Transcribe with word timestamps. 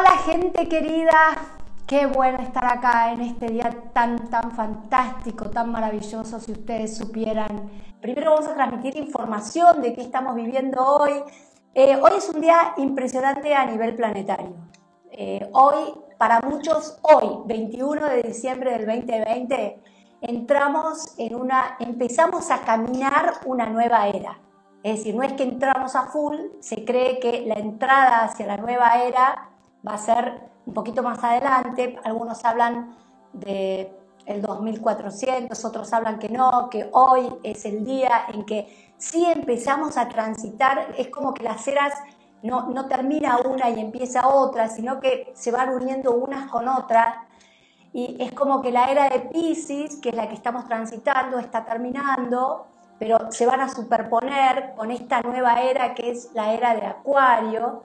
Hola, 0.00 0.16
gente 0.16 0.66
querida. 0.66 1.36
Qué 1.86 2.06
bueno 2.06 2.38
estar 2.38 2.64
acá 2.64 3.12
en 3.12 3.20
este 3.20 3.48
día 3.48 3.70
tan, 3.92 4.30
tan 4.30 4.52
fantástico, 4.52 5.50
tan 5.50 5.70
maravilloso, 5.70 6.40
si 6.40 6.52
ustedes 6.52 6.96
supieran. 6.96 7.70
Primero 8.00 8.30
vamos 8.30 8.46
a 8.48 8.54
transmitir 8.54 8.96
información 8.96 9.82
de 9.82 9.92
qué 9.92 10.00
estamos 10.00 10.34
viviendo 10.36 10.82
hoy. 10.82 11.22
Eh, 11.74 12.00
hoy 12.00 12.12
es 12.16 12.30
un 12.30 12.40
día 12.40 12.72
impresionante 12.78 13.54
a 13.54 13.66
nivel 13.66 13.94
planetario. 13.94 14.54
Eh, 15.10 15.46
hoy, 15.52 15.92
para 16.16 16.40
muchos, 16.40 16.98
hoy, 17.02 17.42
21 17.44 18.06
de 18.06 18.22
diciembre 18.22 18.70
del 18.70 18.86
2020, 18.86 19.82
entramos 20.22 21.14
en 21.18 21.34
una, 21.34 21.76
empezamos 21.78 22.50
a 22.50 22.62
caminar 22.62 23.34
una 23.44 23.66
nueva 23.66 24.08
era. 24.08 24.38
Es 24.82 25.00
decir, 25.00 25.14
no 25.14 25.22
es 25.24 25.34
que 25.34 25.42
entramos 25.42 25.94
a 25.94 26.06
full, 26.06 26.38
se 26.60 26.86
cree 26.86 27.20
que 27.20 27.44
la 27.46 27.56
entrada 27.56 28.24
hacia 28.24 28.46
la 28.46 28.56
nueva 28.56 29.02
era 29.02 29.49
va 29.86 29.94
a 29.94 29.98
ser 29.98 30.40
un 30.66 30.74
poquito 30.74 31.02
más 31.02 31.22
adelante. 31.22 31.98
Algunos 32.04 32.44
hablan 32.44 32.96
de 33.32 33.96
el 34.26 34.42
2400, 34.42 35.64
otros 35.64 35.92
hablan 35.92 36.18
que 36.18 36.28
no, 36.28 36.68
que 36.70 36.88
hoy 36.92 37.28
es 37.42 37.64
el 37.64 37.84
día 37.84 38.26
en 38.32 38.44
que 38.44 38.92
sí 38.96 39.24
empezamos 39.24 39.96
a 39.96 40.08
transitar, 40.08 40.94
es 40.98 41.08
como 41.08 41.34
que 41.34 41.42
las 41.42 41.66
eras 41.66 41.94
no, 42.42 42.68
no 42.68 42.86
termina 42.86 43.38
una 43.38 43.70
y 43.70 43.80
empieza 43.80 44.28
otra, 44.28 44.68
sino 44.68 45.00
que 45.00 45.32
se 45.34 45.50
van 45.50 45.70
uniendo 45.70 46.12
unas 46.12 46.50
con 46.50 46.68
otras. 46.68 47.16
Y 47.92 48.16
es 48.22 48.32
como 48.32 48.62
que 48.62 48.70
la 48.70 48.90
era 48.90 49.08
de 49.08 49.20
Pisces, 49.20 49.96
que 49.96 50.10
es 50.10 50.14
la 50.14 50.28
que 50.28 50.34
estamos 50.34 50.66
transitando, 50.66 51.38
está 51.38 51.64
terminando, 51.64 52.66
pero 52.98 53.32
se 53.32 53.46
van 53.46 53.60
a 53.60 53.68
superponer 53.68 54.74
con 54.76 54.90
esta 54.90 55.22
nueva 55.22 55.62
era 55.62 55.94
que 55.94 56.10
es 56.10 56.30
la 56.34 56.52
era 56.52 56.74
de 56.74 56.86
Acuario, 56.86 57.82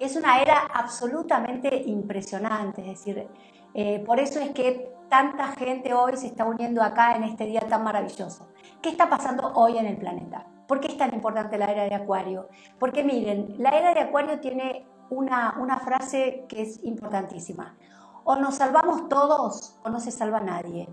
es 0.00 0.16
una 0.16 0.40
era 0.40 0.66
absolutamente 0.72 1.82
impresionante, 1.86 2.80
es 2.80 2.86
decir, 2.88 3.28
eh, 3.74 4.02
por 4.04 4.18
eso 4.18 4.40
es 4.40 4.50
que 4.50 4.90
tanta 5.10 5.48
gente 5.48 5.92
hoy 5.92 6.16
se 6.16 6.28
está 6.28 6.46
uniendo 6.46 6.82
acá 6.82 7.16
en 7.16 7.24
este 7.24 7.44
día 7.44 7.60
tan 7.60 7.84
maravilloso. 7.84 8.48
¿Qué 8.80 8.88
está 8.88 9.10
pasando 9.10 9.52
hoy 9.54 9.76
en 9.76 9.86
el 9.86 9.98
planeta? 9.98 10.46
¿Por 10.66 10.80
qué 10.80 10.88
es 10.88 10.96
tan 10.96 11.12
importante 11.12 11.58
la 11.58 11.66
era 11.70 11.84
de 11.84 11.94
Acuario? 11.94 12.48
Porque 12.78 13.04
miren, 13.04 13.56
la 13.58 13.70
era 13.70 13.92
de 13.92 14.00
Acuario 14.00 14.40
tiene 14.40 14.86
una, 15.10 15.56
una 15.60 15.78
frase 15.80 16.46
que 16.48 16.62
es 16.62 16.82
importantísima. 16.82 17.76
O 18.24 18.36
nos 18.36 18.54
salvamos 18.54 19.08
todos 19.08 19.76
o 19.84 19.90
no 19.90 20.00
se 20.00 20.12
salva 20.12 20.40
nadie. 20.40 20.88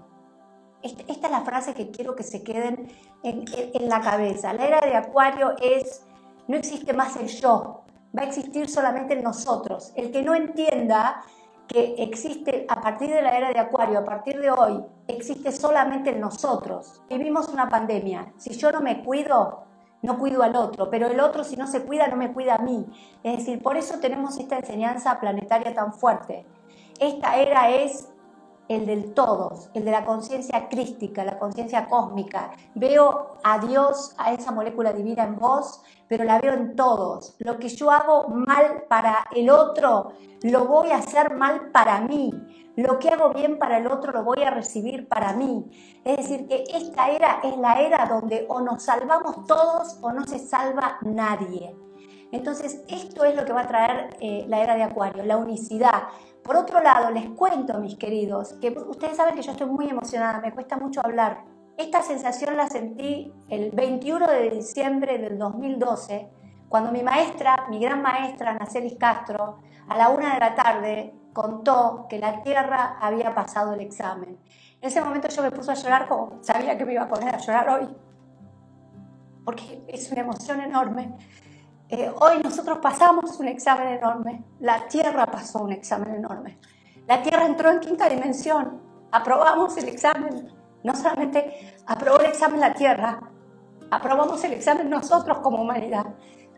Esta 0.82 1.28
es 1.28 1.32
la 1.32 1.42
frase 1.42 1.74
que 1.74 1.92
quiero 1.92 2.16
que 2.16 2.24
se 2.24 2.44
queden 2.44 2.90
en, 3.24 3.46
en 3.56 3.90
la 3.90 4.02
cabeza. 4.02 4.54
La 4.54 4.66
era 4.66 4.82
de 4.82 4.96
Acuario 4.96 5.56
es, 5.62 6.06
no 6.48 6.58
existe 6.58 6.94
más 6.94 7.16
el 7.18 7.28
yo, 7.28 7.84
va 8.16 8.24
a 8.24 8.26
existir 8.26 8.70
solamente 8.70 9.14
en 9.14 9.24
nosotros. 9.24 9.92
El 9.96 10.12
que 10.12 10.22
no 10.22 10.36
entienda 10.36 11.24
que 11.68 11.96
existe 11.98 12.66
a 12.70 12.80
partir 12.82 13.10
de 13.10 13.22
la 13.22 13.38
era 13.38 13.52
de 13.52 13.60
Acuario, 13.60 14.00
a 14.00 14.06
partir 14.06 14.40
de 14.40 14.50
hoy, 14.50 14.84
existe 15.08 15.52
solamente 15.52 16.12
en 16.12 16.22
nosotros. 16.22 17.02
Vivimos 17.10 17.50
una 17.50 17.68
pandemia. 17.68 18.34
Si 18.38 18.56
yo 18.58 18.72
no 18.72 18.80
me 18.80 19.04
cuido, 19.04 19.66
no 20.02 20.18
cuido 20.18 20.44
al 20.44 20.56
otro, 20.56 20.90
pero 20.90 21.08
el 21.08 21.20
otro 21.20 21.44
si 21.44 21.58
no 21.58 21.68
se 21.68 21.84
cuida, 21.84 22.08
no 22.08 22.16
me 22.16 22.32
cuida 22.32 22.56
a 22.56 22.60
mí. 22.60 22.86
Es 23.24 23.40
decir, 23.40 23.62
por 23.62 23.76
eso 23.76 24.00
tenemos 24.00 24.38
esta 24.38 24.58
enseñanza 24.58 25.20
planetaria 25.20 25.74
tan 25.74 25.94
fuerte. 25.94 26.46
Esta 27.00 27.38
era 27.38 27.70
es 27.70 28.08
el 28.68 28.86
del 28.86 29.14
todos, 29.14 29.70
el 29.74 29.86
de 29.86 29.92
la 29.92 30.06
conciencia 30.06 30.68
crística, 30.70 31.24
la 31.24 31.40
conciencia 31.40 31.88
cósmica. 31.88 32.52
Veo 32.76 33.38
a 33.44 33.60
Dios, 33.60 34.14
a 34.18 34.34
esa 34.34 34.52
molécula 34.52 34.94
divina 34.94 35.24
en 35.24 35.38
vos, 35.38 35.82
pero 36.08 36.24
la 36.24 36.40
veo 36.40 36.54
en 36.54 36.76
todos. 36.76 37.36
Lo 37.40 37.58
que 37.58 37.70
yo 37.70 37.92
hago 37.92 38.28
mal 38.30 38.84
para 38.88 39.28
el 39.36 39.50
otro, 39.50 40.14
lo 40.44 40.66
voy 40.66 40.92
a 40.92 40.98
hacer 40.98 41.34
mal 41.34 41.72
para 41.72 42.02
mí. 42.02 42.34
Lo 42.76 43.00
que 43.00 43.10
hago 43.10 43.34
bien 43.34 43.58
para 43.58 43.80
el 43.80 43.88
otro, 43.88 44.12
lo 44.12 44.24
voy 44.24 44.44
a 44.44 44.52
recibir 44.52 45.08
para 45.08 45.34
mí. 45.34 45.66
Es 46.04 46.18
decir, 46.18 46.48
que 46.48 46.64
esta 46.74 47.10
era 47.10 47.40
es 47.44 47.58
la 47.58 47.82
era 47.82 48.06
donde 48.06 48.46
o 48.50 48.62
nos 48.62 48.84
salvamos 48.84 49.46
todos 49.48 49.98
o 50.02 50.12
no 50.12 50.26
se 50.28 50.38
salva 50.38 50.98
nadie. 51.02 51.76
Entonces, 52.32 52.84
esto 52.90 53.24
es 53.24 53.36
lo 53.36 53.46
que 53.46 53.54
va 53.54 53.62
a 53.62 53.68
traer 53.68 54.18
eh, 54.20 54.46
la 54.48 54.62
era 54.62 54.76
de 54.76 54.84
Acuario, 54.84 55.24
la 55.24 55.38
unicidad. 55.38 56.04
Por 56.48 56.56
otro 56.56 56.80
lado, 56.80 57.12
les 57.12 57.30
cuento, 57.32 57.78
mis 57.80 57.98
queridos, 57.98 58.54
que 58.62 58.70
ustedes 58.70 59.18
saben 59.18 59.36
que 59.36 59.42
yo 59.42 59.52
estoy 59.52 59.68
muy 59.68 59.90
emocionada, 59.90 60.40
me 60.40 60.54
cuesta 60.54 60.78
mucho 60.78 61.02
hablar. 61.04 61.44
Esta 61.76 62.02
sensación 62.02 62.56
la 62.56 62.70
sentí 62.70 63.34
el 63.50 63.72
21 63.72 64.26
de 64.28 64.52
diciembre 64.52 65.18
del 65.18 65.38
2012, 65.38 66.30
cuando 66.70 66.94
mi 66.94 67.04
maestra, 67.04 67.68
mi 67.70 67.82
gran 67.82 68.02
maestra, 68.02 68.54
Nacelis 68.54 68.96
Castro, 68.98 69.58
a 69.90 69.98
la 69.98 70.08
una 70.08 70.36
de 70.36 70.40
la 70.40 70.56
tarde 70.56 71.14
contó 71.34 72.06
que 72.10 72.18
la 72.18 72.42
Tierra 72.42 72.98
había 73.02 73.36
pasado 73.36 73.74
el 73.74 73.82
examen. 73.82 74.40
En 74.80 74.88
ese 74.88 75.02
momento 75.02 75.28
yo 75.28 75.42
me 75.42 75.52
puse 75.52 75.72
a 75.72 75.76
llorar 75.76 76.08
como 76.08 76.42
sabía 76.42 76.78
que 76.78 76.86
me 76.86 76.94
iba 76.94 77.04
a 77.04 77.10
poner 77.10 77.36
a 77.36 77.40
llorar 77.40 77.70
hoy, 77.72 77.90
porque 79.44 79.84
es 79.90 80.10
una 80.14 80.22
emoción 80.22 80.62
enorme. 80.62 81.14
Eh, 81.90 82.12
hoy 82.20 82.40
nosotros 82.44 82.80
pasamos 82.80 83.40
un 83.40 83.48
examen 83.48 83.88
enorme, 83.88 84.44
la 84.60 84.90
Tierra 84.90 85.26
pasó 85.26 85.60
un 85.60 85.72
examen 85.72 86.16
enorme. 86.16 86.60
La 87.08 87.22
Tierra 87.22 87.46
entró 87.46 87.72
en 87.72 87.80
quinta 87.80 88.10
dimensión, 88.10 88.82
aprobamos 89.10 89.78
el 89.78 89.88
examen, 89.88 90.54
no 90.84 90.94
solamente 90.94 91.78
aprobó 91.86 92.20
el 92.20 92.26
examen 92.26 92.60
la 92.60 92.74
Tierra, 92.74 93.22
aprobamos 93.90 94.44
el 94.44 94.52
examen 94.52 94.90
nosotros 94.90 95.40
como 95.40 95.62
humanidad. 95.62 96.08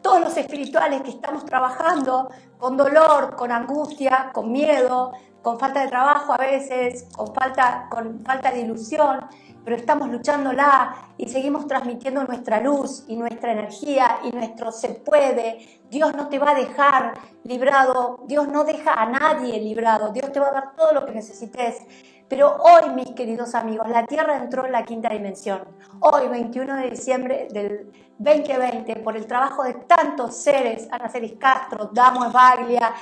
Todos 0.01 0.19
los 0.19 0.35
espirituales 0.35 1.03
que 1.03 1.11
estamos 1.11 1.45
trabajando 1.45 2.31
con 2.57 2.75
dolor, 2.75 3.35
con 3.35 3.51
angustia, 3.51 4.31
con 4.33 4.51
miedo, 4.51 5.11
con 5.43 5.59
falta 5.59 5.81
de 5.81 5.89
trabajo 5.89 6.33
a 6.33 6.37
veces, 6.37 7.07
con 7.15 7.35
falta, 7.35 7.87
con 7.91 8.25
falta 8.25 8.49
de 8.49 8.61
ilusión, 8.61 9.27
pero 9.63 9.75
estamos 9.75 10.09
luchándola 10.09 10.95
y 11.17 11.27
seguimos 11.29 11.67
transmitiendo 11.67 12.23
nuestra 12.23 12.59
luz 12.59 13.03
y 13.07 13.15
nuestra 13.15 13.51
energía 13.51 14.19
y 14.23 14.31
nuestro 14.31 14.71
se 14.71 14.89
puede. 14.89 15.81
Dios 15.89 16.15
no 16.15 16.27
te 16.27 16.39
va 16.39 16.51
a 16.51 16.55
dejar 16.55 17.13
librado, 17.43 18.23
Dios 18.27 18.47
no 18.47 18.63
deja 18.63 18.93
a 18.93 19.05
nadie 19.05 19.59
librado, 19.59 20.11
Dios 20.11 20.31
te 20.31 20.39
va 20.39 20.49
a 20.49 20.53
dar 20.53 20.75
todo 20.75 20.93
lo 20.93 21.05
que 21.05 21.13
necesites. 21.13 21.83
Pero 22.29 22.57
hoy, 22.57 22.91
mis 22.93 23.09
queridos 23.11 23.55
amigos, 23.55 23.89
la 23.89 24.05
Tierra 24.05 24.37
entró 24.37 24.63
en 24.65 24.71
la 24.71 24.85
quinta 24.85 25.09
dimensión. 25.09 25.63
Hoy, 25.99 26.27
21 26.27 26.75
de 26.77 26.89
diciembre 26.91 27.47
del 27.51 27.91
2020, 28.19 28.97
por 28.97 29.17
el 29.17 29.25
trabajo 29.25 29.63
de 29.63 29.73
tantos 29.73 30.35
seres, 30.35 30.87
Ana 30.91 31.09
Celis 31.09 31.33
Castro, 31.39 31.89
Damo 31.91 32.29
Baglia, 32.31 32.93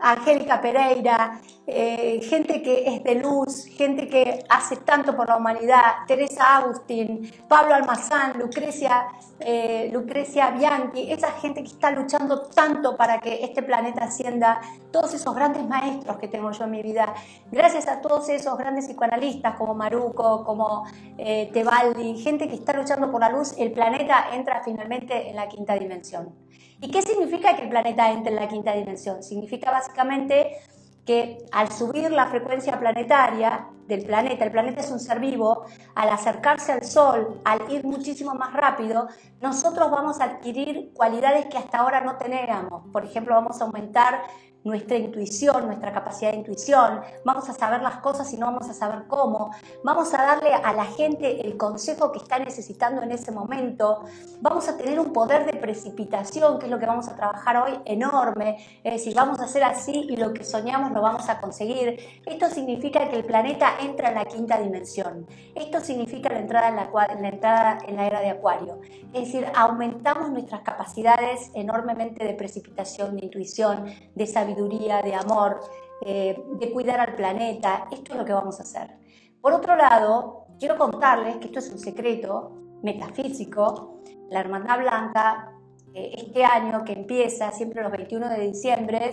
Angélica 0.00 0.60
Pereira, 0.60 1.40
eh, 1.66 2.20
gente 2.22 2.62
que 2.62 2.86
es 2.86 3.02
de 3.02 3.16
luz, 3.16 3.66
gente 3.66 4.08
que 4.08 4.44
hace 4.48 4.76
tanto 4.76 5.16
por 5.16 5.28
la 5.28 5.36
humanidad, 5.36 6.04
Teresa 6.06 6.58
Agustín, 6.58 7.30
Pablo 7.48 7.74
Almazán, 7.74 8.38
Lucrecia, 8.38 9.06
eh, 9.40 9.90
Lucrecia 9.92 10.50
Bianchi, 10.50 11.10
esa 11.10 11.32
gente 11.32 11.62
que 11.62 11.68
está 11.68 11.90
luchando 11.90 12.42
tanto 12.42 12.96
para 12.96 13.18
que 13.20 13.44
este 13.44 13.62
planeta 13.62 14.04
ascienda, 14.04 14.60
todos 14.92 15.14
esos 15.14 15.34
grandes 15.34 15.66
maestros 15.66 16.16
que 16.18 16.28
tengo 16.28 16.50
yo 16.52 16.64
en 16.64 16.70
mi 16.70 16.82
vida, 16.82 17.14
gracias 17.50 17.88
a 17.88 18.00
todos 18.00 18.28
esos 18.28 18.56
grandes 18.56 18.86
psicoanalistas 18.86 19.56
como 19.56 19.74
Maruco, 19.74 20.44
como 20.44 20.84
eh, 21.18 21.50
Tebaldi, 21.52 22.18
gente 22.18 22.48
que 22.48 22.54
está 22.54 22.72
luchando 22.74 23.10
por 23.10 23.20
la 23.20 23.30
luz, 23.30 23.54
el 23.58 23.72
planeta 23.72 24.26
entra 24.32 24.62
finalmente 24.64 25.28
en 25.28 25.36
la 25.36 25.48
quinta 25.48 25.74
dimensión. 25.74 26.45
¿Y 26.80 26.90
qué 26.90 27.02
significa 27.02 27.56
que 27.56 27.62
el 27.62 27.70
planeta 27.70 28.10
entre 28.10 28.32
en 28.32 28.36
la 28.36 28.48
quinta 28.48 28.72
dimensión? 28.74 29.22
Significa 29.22 29.70
básicamente 29.70 30.58
que 31.06 31.38
al 31.52 31.72
subir 31.72 32.10
la 32.10 32.26
frecuencia 32.26 32.78
planetaria 32.78 33.68
del 33.86 34.04
planeta, 34.04 34.44
el 34.44 34.50
planeta 34.50 34.80
es 34.80 34.90
un 34.90 34.98
ser 34.98 35.20
vivo, 35.20 35.64
al 35.94 36.08
acercarse 36.08 36.72
al 36.72 36.82
Sol, 36.82 37.40
al 37.44 37.70
ir 37.70 37.84
muchísimo 37.84 38.34
más 38.34 38.52
rápido, 38.52 39.06
nosotros 39.40 39.90
vamos 39.90 40.20
a 40.20 40.24
adquirir 40.24 40.92
cualidades 40.92 41.46
que 41.46 41.56
hasta 41.56 41.78
ahora 41.78 42.00
no 42.00 42.16
teníamos. 42.16 42.90
Por 42.92 43.04
ejemplo, 43.04 43.34
vamos 43.36 43.60
a 43.60 43.64
aumentar 43.64 44.22
nuestra 44.66 44.96
intuición, 44.96 45.66
nuestra 45.66 45.92
capacidad 45.92 46.32
de 46.32 46.38
intuición, 46.38 47.00
vamos 47.24 47.48
a 47.48 47.52
saber 47.52 47.82
las 47.82 47.98
cosas 47.98 48.32
y 48.32 48.36
no 48.36 48.46
vamos 48.46 48.68
a 48.68 48.74
saber 48.74 49.04
cómo, 49.06 49.52
vamos 49.84 50.12
a 50.12 50.18
darle 50.18 50.52
a 50.52 50.72
la 50.72 50.84
gente 50.84 51.46
el 51.46 51.56
consejo 51.56 52.10
que 52.10 52.18
está 52.18 52.40
necesitando 52.40 53.00
en 53.02 53.12
ese 53.12 53.30
momento, 53.30 54.04
vamos 54.40 54.68
a 54.68 54.76
tener 54.76 54.98
un 54.98 55.12
poder 55.12 55.46
de 55.46 55.52
precipitación, 55.52 56.58
que 56.58 56.66
es 56.66 56.70
lo 56.72 56.80
que 56.80 56.86
vamos 56.86 57.06
a 57.06 57.14
trabajar 57.14 57.56
hoy, 57.58 57.78
enorme, 57.84 58.80
es 58.82 58.92
decir, 58.94 59.14
vamos 59.14 59.38
a 59.38 59.44
hacer 59.44 59.62
así 59.62 60.06
y 60.10 60.16
lo 60.16 60.32
que 60.32 60.42
soñamos 60.42 60.90
lo 60.90 61.00
vamos 61.00 61.28
a 61.28 61.40
conseguir. 61.40 62.00
Esto 62.26 62.50
significa 62.50 63.08
que 63.08 63.16
el 63.16 63.24
planeta 63.24 63.74
entra 63.80 64.08
en 64.08 64.16
la 64.16 64.24
quinta 64.24 64.58
dimensión, 64.58 65.28
esto 65.54 65.80
significa 65.80 66.28
la 66.30 66.40
entrada 66.40 66.68
en 66.70 67.22
la, 67.22 67.28
entrada 67.28 67.78
en 67.86 67.96
la 67.96 68.06
era 68.06 68.20
de 68.20 68.30
Acuario, 68.30 68.80
es 69.12 69.26
decir, 69.26 69.46
aumentamos 69.54 70.30
nuestras 70.30 70.62
capacidades 70.62 71.52
enormemente 71.54 72.24
de 72.24 72.34
precipitación, 72.34 73.16
de 73.16 73.26
intuición, 73.26 73.84
de 74.14 74.26
sabiduría, 74.26 74.55
de 74.56 75.14
amor, 75.14 75.60
eh, 76.00 76.42
de 76.58 76.72
cuidar 76.72 77.00
al 77.00 77.14
planeta. 77.14 77.88
Esto 77.90 78.12
es 78.12 78.18
lo 78.18 78.24
que 78.24 78.32
vamos 78.32 78.58
a 78.58 78.62
hacer. 78.62 78.96
Por 79.40 79.52
otro 79.52 79.76
lado, 79.76 80.46
quiero 80.58 80.76
contarles 80.76 81.36
que 81.36 81.46
esto 81.46 81.58
es 81.58 81.70
un 81.70 81.78
secreto 81.78 82.52
metafísico. 82.82 84.00
La 84.30 84.40
Hermandad 84.40 84.78
Blanca, 84.78 85.52
eh, 85.94 86.14
este 86.16 86.44
año 86.44 86.84
que 86.84 86.92
empieza, 86.92 87.52
siempre 87.52 87.82
los 87.82 87.92
21 87.92 88.28
de 88.28 88.40
diciembre, 88.40 89.12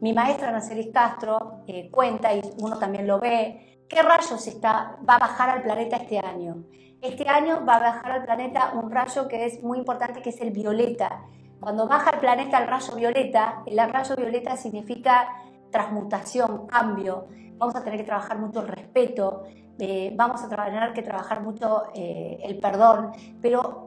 mi 0.00 0.12
maestra 0.12 0.50
Naceris 0.52 0.92
Castro 0.92 1.62
eh, 1.66 1.90
cuenta, 1.90 2.34
y 2.34 2.40
uno 2.60 2.78
también 2.78 3.06
lo 3.06 3.18
ve, 3.18 3.84
qué 3.88 4.02
rayos 4.02 4.46
está, 4.46 4.98
va 5.08 5.16
a 5.16 5.18
bajar 5.18 5.50
al 5.50 5.62
planeta 5.62 5.96
este 5.96 6.18
año. 6.18 6.64
Este 7.00 7.28
año 7.28 7.64
va 7.66 7.76
a 7.76 7.80
bajar 7.80 8.12
al 8.12 8.24
planeta 8.24 8.72
un 8.74 8.90
rayo 8.90 9.26
que 9.26 9.44
es 9.44 9.62
muy 9.62 9.78
importante, 9.78 10.22
que 10.22 10.30
es 10.30 10.40
el 10.40 10.50
violeta. 10.50 11.24
Cuando 11.62 11.86
baja 11.86 12.10
al 12.10 12.18
planeta 12.18 12.58
el 12.58 12.66
rayo 12.66 12.96
violeta, 12.96 13.62
el 13.66 13.78
rayo 13.78 14.16
violeta 14.16 14.56
significa 14.56 15.28
transmutación, 15.70 16.66
cambio. 16.66 17.28
Vamos 17.56 17.76
a 17.76 17.84
tener 17.84 18.00
que 18.00 18.04
trabajar 18.04 18.36
mucho 18.36 18.62
el 18.62 18.66
respeto, 18.66 19.44
eh, 19.78 20.12
vamos 20.16 20.42
a 20.42 20.48
tener 20.48 20.92
que 20.92 21.02
trabajar 21.02 21.40
mucho 21.40 21.84
eh, 21.94 22.40
el 22.42 22.58
perdón, 22.58 23.12
pero 23.40 23.86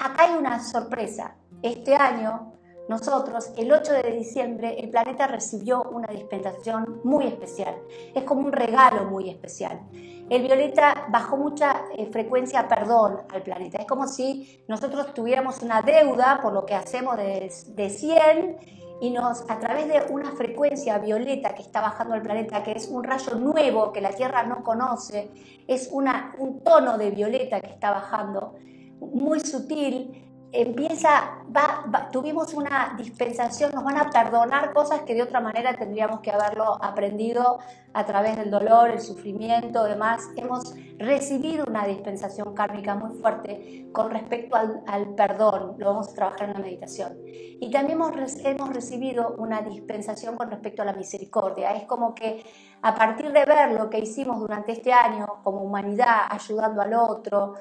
acá 0.00 0.24
hay 0.24 0.36
una 0.36 0.58
sorpresa. 0.58 1.36
Este 1.62 1.94
año, 1.94 2.52
nosotros, 2.88 3.52
el 3.56 3.70
8 3.70 3.92
de 3.92 4.10
diciembre, 4.10 4.80
el 4.80 4.90
planeta 4.90 5.28
recibió 5.28 5.84
una 5.84 6.08
dispensación 6.08 7.00
muy 7.04 7.28
especial. 7.28 7.76
Es 8.12 8.24
como 8.24 8.40
un 8.40 8.50
regalo 8.50 9.04
muy 9.04 9.30
especial. 9.30 9.82
El 10.30 10.42
violeta 10.42 11.06
bajó 11.08 11.36
mucha 11.36 11.82
eh, 11.96 12.06
frecuencia 12.06 12.66
perdón 12.66 13.18
al 13.32 13.42
planeta. 13.42 13.78
Es 13.78 13.86
como 13.86 14.08
si 14.08 14.64
nosotros 14.68 15.12
tuviéramos 15.12 15.62
una 15.62 15.82
deuda 15.82 16.40
por 16.42 16.52
lo 16.52 16.64
que 16.64 16.74
hacemos 16.74 17.16
de, 17.16 17.52
de 17.68 17.90
100 17.90 18.56
y 19.00 19.10
nos, 19.10 19.42
a 19.50 19.58
través 19.58 19.86
de 19.88 20.02
una 20.10 20.32
frecuencia 20.32 20.98
violeta 20.98 21.54
que 21.54 21.62
está 21.62 21.80
bajando 21.82 22.14
al 22.14 22.22
planeta, 22.22 22.62
que 22.62 22.72
es 22.72 22.88
un 22.88 23.04
rayo 23.04 23.34
nuevo 23.34 23.92
que 23.92 24.00
la 24.00 24.10
Tierra 24.10 24.44
no 24.44 24.62
conoce, 24.62 25.30
es 25.66 25.88
una, 25.92 26.34
un 26.38 26.60
tono 26.60 26.96
de 26.96 27.10
violeta 27.10 27.60
que 27.60 27.70
está 27.70 27.90
bajando, 27.90 28.54
muy 29.00 29.40
sutil, 29.40 30.23
empieza, 30.54 31.42
va, 31.54 32.08
tuvimos 32.12 32.54
una 32.54 32.94
dispensación, 32.96 33.72
nos 33.74 33.82
van 33.82 33.98
a 33.98 34.08
perdonar 34.10 34.72
cosas 34.72 35.02
que 35.02 35.14
de 35.14 35.22
otra 35.22 35.40
manera 35.40 35.74
tendríamos 35.74 36.20
que 36.20 36.30
haberlo 36.30 36.82
aprendido 36.82 37.58
a 37.92 38.06
través 38.06 38.36
del 38.36 38.50
dolor, 38.50 38.90
el 38.90 39.00
sufrimiento, 39.00 39.84
demás. 39.84 40.28
Hemos 40.36 40.74
recibido 40.98 41.64
una 41.66 41.86
dispensación 41.86 42.54
kármica 42.54 42.94
muy 42.94 43.18
fuerte 43.18 43.88
con 43.92 44.10
respecto 44.10 44.56
al, 44.56 45.14
perdón, 45.14 45.74
lo 45.78 45.86
vamos 45.86 46.08
a 46.08 46.14
trabajar 46.14 46.48
en 46.48 46.54
la 46.54 46.60
meditación. 46.60 47.18
Y 47.24 47.70
también 47.70 48.00
hemos, 48.00 48.36
hemos 48.44 48.72
recibido 48.72 49.34
una 49.38 49.62
dispensación 49.62 50.36
con 50.36 50.50
respecto 50.50 50.82
a 50.82 50.84
la 50.84 50.92
misericordia. 50.92 51.74
Es 51.74 51.84
como 51.84 52.14
que 52.14 52.44
a 52.84 52.94
partir 52.94 53.32
de 53.32 53.46
ver 53.46 53.72
lo 53.72 53.88
que 53.88 53.98
hicimos 53.98 54.38
durante 54.38 54.72
este 54.72 54.92
año 54.92 55.40
como 55.42 55.62
humanidad, 55.62 56.26
ayudando 56.28 56.82
al 56.82 56.92
otro, 56.92 57.54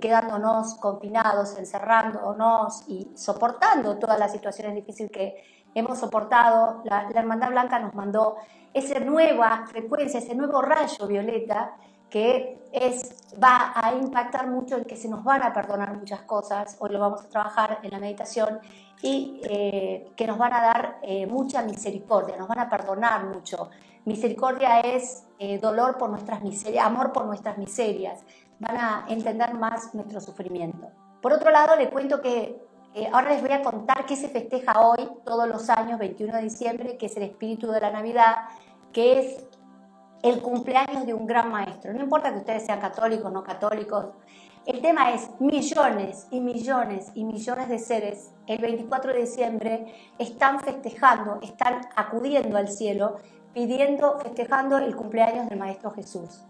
quedándonos 0.00 0.76
confinados, 0.76 1.58
encerrándonos 1.58 2.84
y 2.88 3.12
soportando 3.14 3.98
todas 3.98 4.18
las 4.18 4.32
situaciones 4.32 4.74
difíciles 4.74 5.12
que 5.12 5.44
hemos 5.74 5.98
soportado, 5.98 6.80
la, 6.84 7.06
Hermandad 7.14 7.50
Blanca 7.50 7.78
nos 7.80 7.92
mandó 7.92 8.36
esa 8.72 8.98
nueva 9.00 9.66
frecuencia, 9.66 10.20
ese 10.20 10.34
nuevo 10.34 10.62
rayo 10.62 11.06
violeta 11.06 11.76
que 12.08 12.58
es, 12.72 13.26
va 13.42 13.72
a 13.74 13.92
impactar 13.94 14.46
mucho 14.46 14.78
en 14.78 14.84
que 14.84 14.96
se 14.96 15.06
nos 15.06 15.22
van 15.22 15.42
a 15.42 15.52
perdonar 15.52 15.94
muchas 15.98 16.22
cosas, 16.22 16.78
hoy 16.80 16.92
lo 16.92 16.98
vamos 16.98 17.22
a 17.22 17.28
trabajar 17.28 17.78
en 17.82 17.90
la 17.90 17.98
meditación, 17.98 18.58
y 19.02 19.40
eh, 19.44 20.12
que 20.16 20.26
nos 20.26 20.38
van 20.38 20.54
a 20.54 20.62
dar 20.62 20.98
eh, 21.02 21.26
mucha 21.26 21.60
misericordia, 21.62 22.36
nos 22.38 22.48
van 22.48 22.60
a 22.60 22.70
perdonar 22.70 23.26
mucho. 23.26 23.68
Misericordia 24.04 24.80
es 24.80 25.24
eh, 25.38 25.58
dolor 25.58 25.96
por 25.98 26.10
nuestras 26.10 26.42
miserias, 26.42 26.84
amor 26.84 27.12
por 27.12 27.26
nuestras 27.26 27.58
miserias, 27.58 28.20
van 28.58 28.76
a 28.76 29.06
entender 29.08 29.54
más 29.54 29.94
nuestro 29.94 30.20
sufrimiento. 30.20 30.88
Por 31.20 31.32
otro 31.32 31.50
lado, 31.50 31.76
le 31.76 31.88
cuento 31.88 32.20
que 32.20 32.60
eh, 32.94 33.08
ahora 33.12 33.30
les 33.30 33.40
voy 33.40 33.52
a 33.52 33.62
contar 33.62 34.04
qué 34.06 34.16
se 34.16 34.28
festeja 34.28 34.80
hoy, 34.80 35.08
todos 35.24 35.48
los 35.48 35.70
años, 35.70 35.98
21 35.98 36.34
de 36.36 36.42
diciembre, 36.42 36.96
que 36.96 37.06
es 37.06 37.16
el 37.16 37.22
espíritu 37.22 37.70
de 37.70 37.80
la 37.80 37.90
Navidad, 37.90 38.36
que 38.92 39.20
es 39.20 39.46
el 40.22 40.40
cumpleaños 40.40 41.06
de 41.06 41.14
un 41.14 41.26
gran 41.26 41.50
maestro. 41.50 41.92
No 41.92 42.02
importa 42.02 42.32
que 42.32 42.38
ustedes 42.38 42.66
sean 42.66 42.80
católicos, 42.80 43.26
o 43.26 43.30
no 43.30 43.42
católicos, 43.42 44.06
el 44.64 44.80
tema 44.80 45.12
es 45.12 45.28
millones 45.40 46.28
y 46.30 46.40
millones 46.40 47.10
y 47.14 47.24
millones 47.24 47.68
de 47.68 47.80
seres 47.80 48.32
el 48.46 48.58
24 48.58 49.12
de 49.12 49.20
diciembre 49.20 49.92
están 50.18 50.60
festejando, 50.60 51.40
están 51.42 51.80
acudiendo 51.96 52.56
al 52.56 52.68
cielo, 52.68 53.16
pidiendo, 53.52 54.18
festejando 54.18 54.78
el 54.78 54.94
cumpleaños 54.96 55.48
del 55.48 55.58
Maestro 55.58 55.90
Jesús. 55.90 56.44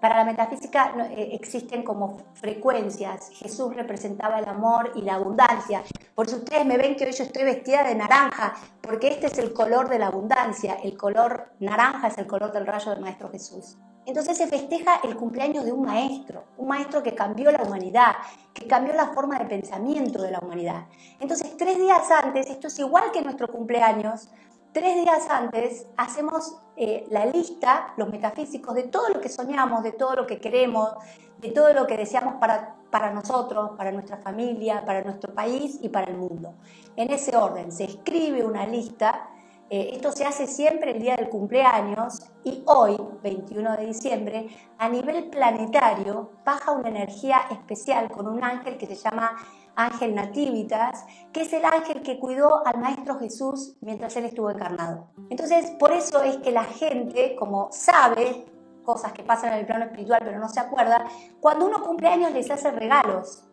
Para 0.00 0.18
la 0.18 0.24
metafísica 0.24 0.94
eh, 1.10 1.30
existen 1.32 1.82
como 1.82 2.18
frecuencias. 2.34 3.30
Jesús 3.30 3.74
representaba 3.74 4.38
el 4.38 4.48
amor 4.48 4.92
y 4.94 5.02
la 5.02 5.14
abundancia. 5.14 5.82
Por 6.14 6.26
eso 6.26 6.36
ustedes 6.36 6.64
me 6.64 6.76
ven 6.76 6.94
que 6.94 7.04
hoy 7.04 7.12
yo 7.12 7.24
estoy 7.24 7.42
vestida 7.42 7.82
de 7.82 7.96
naranja, 7.96 8.54
porque 8.80 9.08
este 9.08 9.26
es 9.26 9.38
el 9.38 9.52
color 9.52 9.88
de 9.88 9.98
la 9.98 10.06
abundancia. 10.06 10.74
El 10.84 10.96
color 10.96 11.50
naranja 11.58 12.08
es 12.08 12.18
el 12.18 12.28
color 12.28 12.52
del 12.52 12.66
rayo 12.66 12.92
del 12.92 13.00
Maestro 13.00 13.28
Jesús. 13.30 13.76
Entonces 14.06 14.38
se 14.38 14.46
festeja 14.46 15.00
el 15.04 15.16
cumpleaños 15.16 15.66
de 15.66 15.72
un 15.72 15.84
maestro, 15.84 16.44
un 16.56 16.68
maestro 16.68 17.02
que 17.02 17.14
cambió 17.14 17.50
la 17.50 17.62
humanidad, 17.62 18.14
que 18.54 18.66
cambió 18.66 18.94
la 18.94 19.08
forma 19.08 19.38
de 19.38 19.44
pensamiento 19.44 20.22
de 20.22 20.30
la 20.30 20.38
humanidad. 20.38 20.86
Entonces 21.20 21.54
tres 21.58 21.76
días 21.76 22.10
antes, 22.10 22.48
esto 22.48 22.68
es 22.68 22.78
igual 22.78 23.10
que 23.12 23.20
nuestro 23.20 23.48
cumpleaños, 23.48 24.30
tres 24.72 24.96
días 24.96 25.28
antes 25.28 25.86
hacemos 25.96 26.56
eh, 26.76 27.06
la 27.10 27.26
lista, 27.26 27.92
los 27.96 28.08
metafísicos, 28.08 28.74
de 28.74 28.84
todo 28.84 29.08
lo 29.08 29.20
que 29.20 29.28
soñamos, 29.28 29.82
de 29.82 29.92
todo 29.92 30.14
lo 30.14 30.26
que 30.26 30.38
queremos, 30.38 30.90
de 31.38 31.50
todo 31.50 31.72
lo 31.72 31.86
que 31.86 31.96
deseamos 31.96 32.34
para, 32.34 32.76
para 32.90 33.12
nosotros, 33.12 33.70
para 33.76 33.92
nuestra 33.92 34.18
familia, 34.18 34.84
para 34.84 35.02
nuestro 35.02 35.34
país 35.34 35.78
y 35.82 35.88
para 35.88 36.10
el 36.10 36.16
mundo. 36.16 36.54
En 36.96 37.10
ese 37.10 37.36
orden, 37.36 37.72
se 37.72 37.84
escribe 37.84 38.44
una 38.44 38.66
lista. 38.66 39.28
Eh, 39.70 39.90
esto 39.92 40.12
se 40.12 40.24
hace 40.24 40.46
siempre 40.46 40.92
el 40.92 41.00
día 41.00 41.16
del 41.16 41.28
cumpleaños 41.28 42.22
y 42.42 42.62
hoy, 42.66 42.96
21 43.22 43.76
de 43.76 43.86
diciembre, 43.86 44.48
a 44.78 44.88
nivel 44.88 45.28
planetario 45.28 46.30
baja 46.44 46.72
una 46.72 46.88
energía 46.88 47.42
especial 47.50 48.10
con 48.10 48.26
un 48.26 48.42
ángel 48.42 48.78
que 48.78 48.86
se 48.86 48.94
llama 48.94 49.36
ángel 49.78 50.14
nativitas, 50.14 51.06
que 51.32 51.42
es 51.42 51.52
el 51.52 51.64
ángel 51.64 52.02
que 52.02 52.18
cuidó 52.18 52.66
al 52.66 52.78
Maestro 52.78 53.18
Jesús 53.18 53.76
mientras 53.80 54.16
él 54.16 54.24
estuvo 54.24 54.50
encarnado. 54.50 55.08
Entonces, 55.30 55.70
por 55.78 55.92
eso 55.92 56.22
es 56.22 56.36
que 56.38 56.50
la 56.50 56.64
gente, 56.64 57.36
como 57.36 57.68
sabe 57.70 58.44
cosas 58.84 59.12
que 59.12 59.22
pasan 59.22 59.52
en 59.52 59.60
el 59.60 59.66
plano 59.66 59.84
espiritual 59.84 60.20
pero 60.24 60.38
no 60.38 60.48
se 60.48 60.60
acuerda, 60.60 61.06
cuando 61.40 61.66
uno 61.66 61.82
cumple 61.84 62.08
años 62.08 62.32
les 62.32 62.50
hace 62.50 62.70
regalos. 62.72 63.44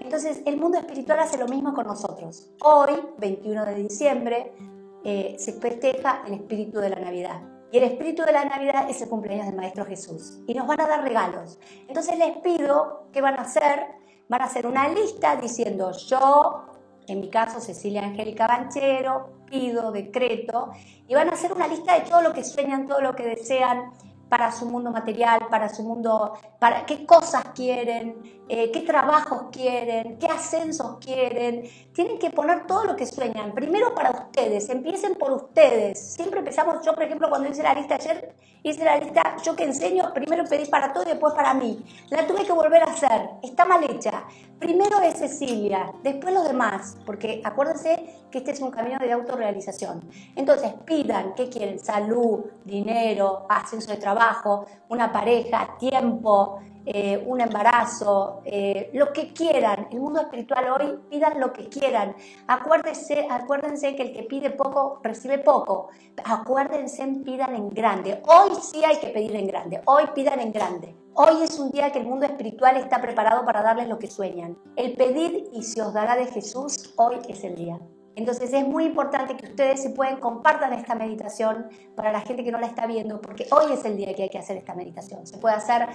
Entonces, 0.00 0.40
el 0.46 0.56
mundo 0.56 0.78
espiritual 0.78 1.18
hace 1.18 1.36
lo 1.36 1.46
mismo 1.46 1.74
con 1.74 1.86
nosotros. 1.86 2.50
Hoy, 2.62 2.92
21 3.18 3.66
de 3.66 3.74
diciembre, 3.74 4.52
eh, 5.04 5.36
se 5.38 5.52
festeja 5.52 6.22
el 6.26 6.34
espíritu 6.34 6.78
de 6.78 6.90
la 6.90 7.00
Navidad. 7.00 7.42
Y 7.70 7.78
el 7.78 7.84
espíritu 7.84 8.22
de 8.22 8.32
la 8.32 8.44
Navidad 8.44 8.88
es 8.88 9.02
el 9.02 9.08
cumpleaños 9.08 9.46
del 9.46 9.56
Maestro 9.56 9.84
Jesús. 9.84 10.40
Y 10.46 10.54
nos 10.54 10.66
van 10.66 10.80
a 10.80 10.86
dar 10.86 11.02
regalos. 11.02 11.58
Entonces 11.88 12.16
les 12.16 12.38
pido 12.38 13.08
que 13.12 13.20
van 13.20 13.34
a 13.34 13.42
hacer 13.42 14.05
van 14.28 14.42
a 14.42 14.44
hacer 14.44 14.66
una 14.66 14.88
lista 14.88 15.36
diciendo 15.36 15.92
yo, 15.92 16.66
en 17.06 17.20
mi 17.20 17.30
caso 17.30 17.60
Cecilia 17.60 18.04
Angélica 18.04 18.46
Banchero, 18.46 19.44
pido, 19.46 19.92
decreto, 19.92 20.70
y 21.06 21.14
van 21.14 21.28
a 21.28 21.32
hacer 21.32 21.52
una 21.52 21.68
lista 21.68 21.94
de 21.94 22.00
todo 22.02 22.22
lo 22.22 22.32
que 22.32 22.44
sueñan, 22.44 22.86
todo 22.86 23.00
lo 23.00 23.14
que 23.14 23.24
desean, 23.24 23.92
para 24.28 24.50
su 24.50 24.66
mundo 24.66 24.90
material, 24.90 25.46
para 25.50 25.68
su 25.68 25.82
mundo, 25.82 26.34
para 26.58 26.84
qué 26.84 27.06
cosas 27.06 27.44
quieren, 27.54 28.42
eh, 28.48 28.70
qué 28.72 28.80
trabajos 28.80 29.46
quieren, 29.52 30.18
qué 30.18 30.26
ascensos 30.26 30.98
quieren. 30.98 31.64
Tienen 31.92 32.18
que 32.18 32.30
poner 32.30 32.66
todo 32.66 32.84
lo 32.84 32.96
que 32.96 33.06
sueñan. 33.06 33.52
Primero 33.52 33.94
para 33.94 34.10
ustedes, 34.10 34.68
empiecen 34.68 35.14
por 35.14 35.30
ustedes. 35.30 36.14
Siempre 36.14 36.40
empezamos, 36.40 36.84
yo 36.84 36.94
por 36.94 37.04
ejemplo 37.04 37.28
cuando 37.28 37.48
hice 37.48 37.62
la 37.62 37.74
lista 37.74 37.94
ayer, 37.94 38.34
hice 38.70 38.84
la 38.84 38.96
lista, 38.96 39.36
yo 39.44 39.54
que 39.54 39.64
enseño, 39.64 40.12
primero 40.12 40.44
pedí 40.44 40.66
para 40.66 40.92
todo 40.92 41.04
y 41.04 41.10
después 41.10 41.34
para 41.34 41.54
mí. 41.54 41.84
La 42.10 42.26
tuve 42.26 42.44
que 42.44 42.52
volver 42.52 42.82
a 42.82 42.86
hacer, 42.86 43.30
está 43.42 43.64
mal 43.64 43.84
hecha. 43.84 44.24
Primero 44.58 45.00
es 45.00 45.18
Cecilia, 45.18 45.92
después 46.02 46.32
los 46.32 46.48
demás, 46.48 46.96
porque 47.04 47.42
acuérdense 47.44 48.24
que 48.30 48.38
este 48.38 48.52
es 48.52 48.60
un 48.60 48.70
camino 48.70 48.98
de 48.98 49.12
autorrealización. 49.12 50.08
Entonces 50.34 50.72
pidan 50.84 51.34
qué 51.34 51.48
quieren, 51.48 51.78
salud, 51.78 52.46
dinero, 52.64 53.46
ascenso 53.48 53.90
de 53.90 53.98
trabajo 53.98 54.16
trabajo, 54.16 54.66
una 54.88 55.12
pareja, 55.12 55.76
tiempo, 55.78 56.60
eh, 56.86 57.20
un 57.26 57.40
embarazo, 57.40 58.42
eh, 58.44 58.90
lo 58.92 59.12
que 59.12 59.32
quieran. 59.32 59.88
El 59.90 60.00
mundo 60.00 60.20
espiritual 60.20 60.66
hoy 60.70 60.98
pidan 61.10 61.40
lo 61.40 61.52
que 61.52 61.68
quieran. 61.68 62.14
Acuérdense, 62.46 63.26
acuérdense 63.28 63.96
que 63.96 64.02
el 64.02 64.12
que 64.12 64.22
pide 64.22 64.50
poco 64.50 65.00
recibe 65.02 65.38
poco. 65.38 65.88
Acuérdense, 66.24 67.04
pidan 67.24 67.56
en 67.56 67.70
grande. 67.70 68.22
Hoy 68.28 68.52
sí 68.62 68.84
hay 68.84 68.98
que 68.98 69.08
pedir 69.08 69.34
en 69.34 69.48
grande. 69.48 69.82
Hoy 69.84 70.04
pidan 70.14 70.38
en 70.38 70.52
grande. 70.52 70.94
Hoy 71.14 71.42
es 71.42 71.58
un 71.58 71.70
día 71.70 71.90
que 71.90 71.98
el 71.98 72.06
mundo 72.06 72.26
espiritual 72.26 72.76
está 72.76 73.00
preparado 73.00 73.44
para 73.44 73.62
darles 73.62 73.88
lo 73.88 73.98
que 73.98 74.06
sueñan. 74.06 74.56
El 74.76 74.92
pedir 74.92 75.48
y 75.52 75.64
se 75.64 75.82
os 75.82 75.92
dará 75.92 76.14
de 76.14 76.26
Jesús, 76.26 76.94
hoy 76.96 77.16
es 77.28 77.42
el 77.42 77.56
día. 77.56 77.80
Entonces 78.16 78.50
es 78.54 78.66
muy 78.66 78.86
importante 78.86 79.36
que 79.36 79.44
ustedes 79.44 79.82
se 79.82 79.90
pueden 79.90 80.16
compartan 80.16 80.72
esta 80.72 80.94
meditación 80.94 81.68
para 81.94 82.12
la 82.12 82.22
gente 82.22 82.44
que 82.44 82.50
no 82.50 82.58
la 82.58 82.66
está 82.66 82.86
viendo, 82.86 83.20
porque 83.20 83.46
hoy 83.50 83.74
es 83.74 83.84
el 83.84 83.98
día 83.98 84.14
que 84.14 84.22
hay 84.22 84.28
que 84.30 84.38
hacer 84.38 84.56
esta 84.56 84.74
meditación. 84.74 85.26
Se 85.26 85.36
puede 85.36 85.54
hacer 85.54 85.86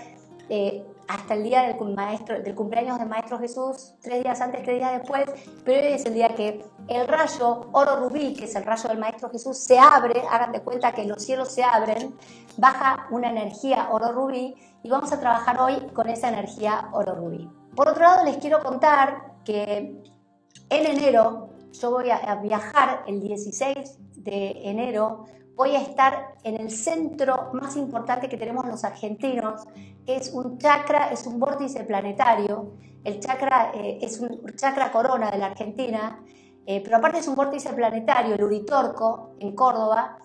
eh, 0.49 0.85
hasta 1.07 1.33
el 1.33 1.43
día 1.43 1.63
del, 1.63 1.93
maestro, 1.93 2.41
del 2.41 2.55
cumpleaños 2.55 2.97
del 2.97 3.09
Maestro 3.09 3.37
Jesús, 3.37 3.93
tres 4.01 4.23
días 4.23 4.39
antes, 4.39 4.63
tres 4.63 4.77
días 4.77 4.93
después, 4.93 5.25
pero 5.65 5.85
hoy 5.85 5.93
es 5.93 6.05
el 6.05 6.13
día 6.13 6.29
que 6.29 6.63
el 6.87 7.07
rayo 7.07 7.67
oro 7.73 7.97
rubí, 7.97 8.33
que 8.33 8.45
es 8.45 8.55
el 8.55 8.63
rayo 8.63 8.87
del 8.87 8.97
Maestro 8.97 9.29
Jesús, 9.29 9.57
se 9.57 9.77
abre, 9.77 10.21
hagan 10.29 10.53
de 10.53 10.61
cuenta 10.61 10.93
que 10.93 11.03
los 11.05 11.23
cielos 11.23 11.51
se 11.53 11.63
abren, 11.63 12.15
baja 12.57 13.07
una 13.11 13.29
energía 13.29 13.89
oro 13.91 14.11
rubí 14.13 14.55
y 14.83 14.89
vamos 14.89 15.11
a 15.11 15.19
trabajar 15.19 15.59
hoy 15.59 15.75
con 15.93 16.07
esa 16.09 16.29
energía 16.29 16.89
oro 16.93 17.15
rubí. 17.15 17.49
Por 17.75 17.89
otro 17.89 18.03
lado, 18.03 18.23
les 18.23 18.37
quiero 18.37 18.63
contar 18.63 19.33
que 19.43 20.01
en 20.69 20.85
enero 20.85 21.49
yo 21.73 21.91
voy 21.91 22.09
a 22.09 22.35
viajar 22.35 23.03
el 23.07 23.21
16 23.21 23.97
de 24.23 24.69
enero 24.69 25.25
voy 25.61 25.75
a 25.75 25.81
estar 25.83 26.33
en 26.43 26.59
el 26.59 26.71
centro 26.71 27.51
más 27.53 27.75
importante 27.75 28.27
que 28.27 28.35
tenemos 28.35 28.65
los 28.65 28.83
argentinos, 28.83 29.61
que 30.07 30.15
es 30.15 30.33
un 30.33 30.57
chakra, 30.57 31.11
es 31.11 31.27
un 31.27 31.39
vórtice 31.39 31.83
planetario. 31.83 32.73
El 33.03 33.19
chakra 33.19 33.71
eh, 33.75 33.99
es 34.01 34.19
un 34.19 34.41
chakra 34.55 34.91
corona 34.91 35.29
de 35.29 35.37
la 35.37 35.45
Argentina, 35.45 36.19
eh, 36.65 36.81
pero 36.83 36.97
aparte 36.97 37.19
es 37.19 37.27
un 37.27 37.35
vórtice 37.35 37.71
planetario, 37.73 38.33
el 38.33 38.43
Uritorco, 38.43 39.35
en 39.39 39.53
Córdoba, 39.53 40.17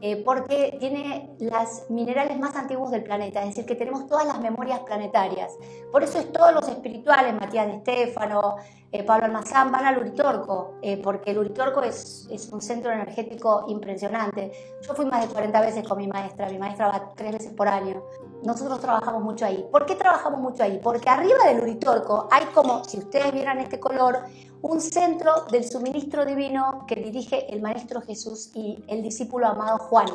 eh, 0.00 0.22
porque 0.24 0.76
tiene 0.78 1.34
los 1.40 1.90
minerales 1.90 2.38
más 2.38 2.54
antiguos 2.54 2.92
del 2.92 3.02
planeta, 3.02 3.40
es 3.40 3.48
decir, 3.48 3.66
que 3.66 3.74
tenemos 3.74 4.06
todas 4.06 4.26
las 4.26 4.40
memorias 4.40 4.80
planetarias. 4.80 5.52
Por 5.90 6.04
eso 6.04 6.18
es 6.18 6.32
todos 6.32 6.54
los 6.54 6.68
espirituales, 6.68 7.34
Matías 7.34 7.66
de 7.66 7.76
Estéfano, 7.78 8.56
eh, 8.92 9.02
Pablo 9.02 9.26
Almazán, 9.26 9.72
van 9.72 9.84
al 9.84 9.98
Uritorco, 9.98 10.74
eh, 10.82 11.00
porque 11.02 11.32
el 11.32 11.38
Uritorco 11.38 11.82
es, 11.82 12.28
es, 12.30 12.48
un 12.52 12.62
centro 12.62 12.92
energético 12.92 13.64
impresionante. 13.68 14.52
Yo 14.82 14.94
fui 14.94 15.04
más 15.04 15.26
de 15.26 15.34
40 15.34 15.60
veces 15.60 15.86
con 15.86 15.98
mi 15.98 16.06
maestra, 16.06 16.48
mi 16.48 16.58
maestra 16.58 16.88
va 16.88 17.12
tres 17.16 17.32
veces 17.32 17.52
por 17.52 17.66
año. 17.66 18.02
Nosotros 18.44 18.80
trabajamos 18.80 19.22
mucho 19.22 19.44
ahí. 19.44 19.66
¿Por 19.70 19.84
qué 19.84 19.96
trabajamos 19.96 20.40
mucho 20.40 20.62
ahí? 20.62 20.80
Porque 20.82 21.10
arriba 21.10 21.44
del 21.48 21.60
Uritorco 21.60 22.28
hay 22.30 22.44
como, 22.54 22.84
si 22.84 22.98
ustedes 22.98 23.32
vieran 23.32 23.58
este 23.58 23.80
color, 23.80 24.22
un 24.62 24.80
centro 24.80 25.46
del 25.50 25.64
suministro 25.64 26.24
divino 26.24 26.84
que 26.86 26.96
dirige 26.96 27.52
el 27.52 27.62
Maestro 27.62 28.00
Jesús 28.02 28.50
y 28.54 28.82
el 28.88 29.02
discípulo 29.02 29.46
amado 29.46 29.78
Juan, 29.78 30.08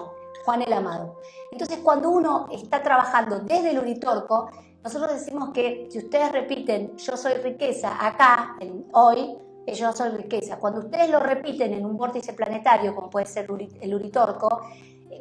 Juan 0.46 0.62
el 0.62 0.74
Amado. 0.74 1.20
Entonces, 1.52 1.80
cuando 1.80 2.10
uno 2.10 2.48
está 2.52 2.84
trabajando 2.84 3.40
desde 3.40 3.72
el 3.72 3.80
Uritorco, 3.80 4.50
nosotros 4.84 5.14
decimos 5.14 5.52
que 5.54 5.88
si 5.90 6.00
ustedes 6.00 6.32
repiten 6.32 6.98
yo 6.98 7.16
soy 7.16 7.36
riqueza 7.36 8.06
acá, 8.06 8.58
hoy, 8.92 9.38
eh, 9.66 9.74
yo 9.74 9.94
soy 9.94 10.10
riqueza, 10.10 10.60
cuando 10.60 10.82
ustedes 10.82 11.10
lo 11.10 11.20
repiten 11.20 11.74
en 11.74 11.86
un 11.86 11.96
vórtice 11.96 12.34
planetario, 12.34 12.94
como 12.94 13.10
puede 13.10 13.26
ser 13.26 13.48
el 13.80 13.96
Uritorco, 13.96 14.62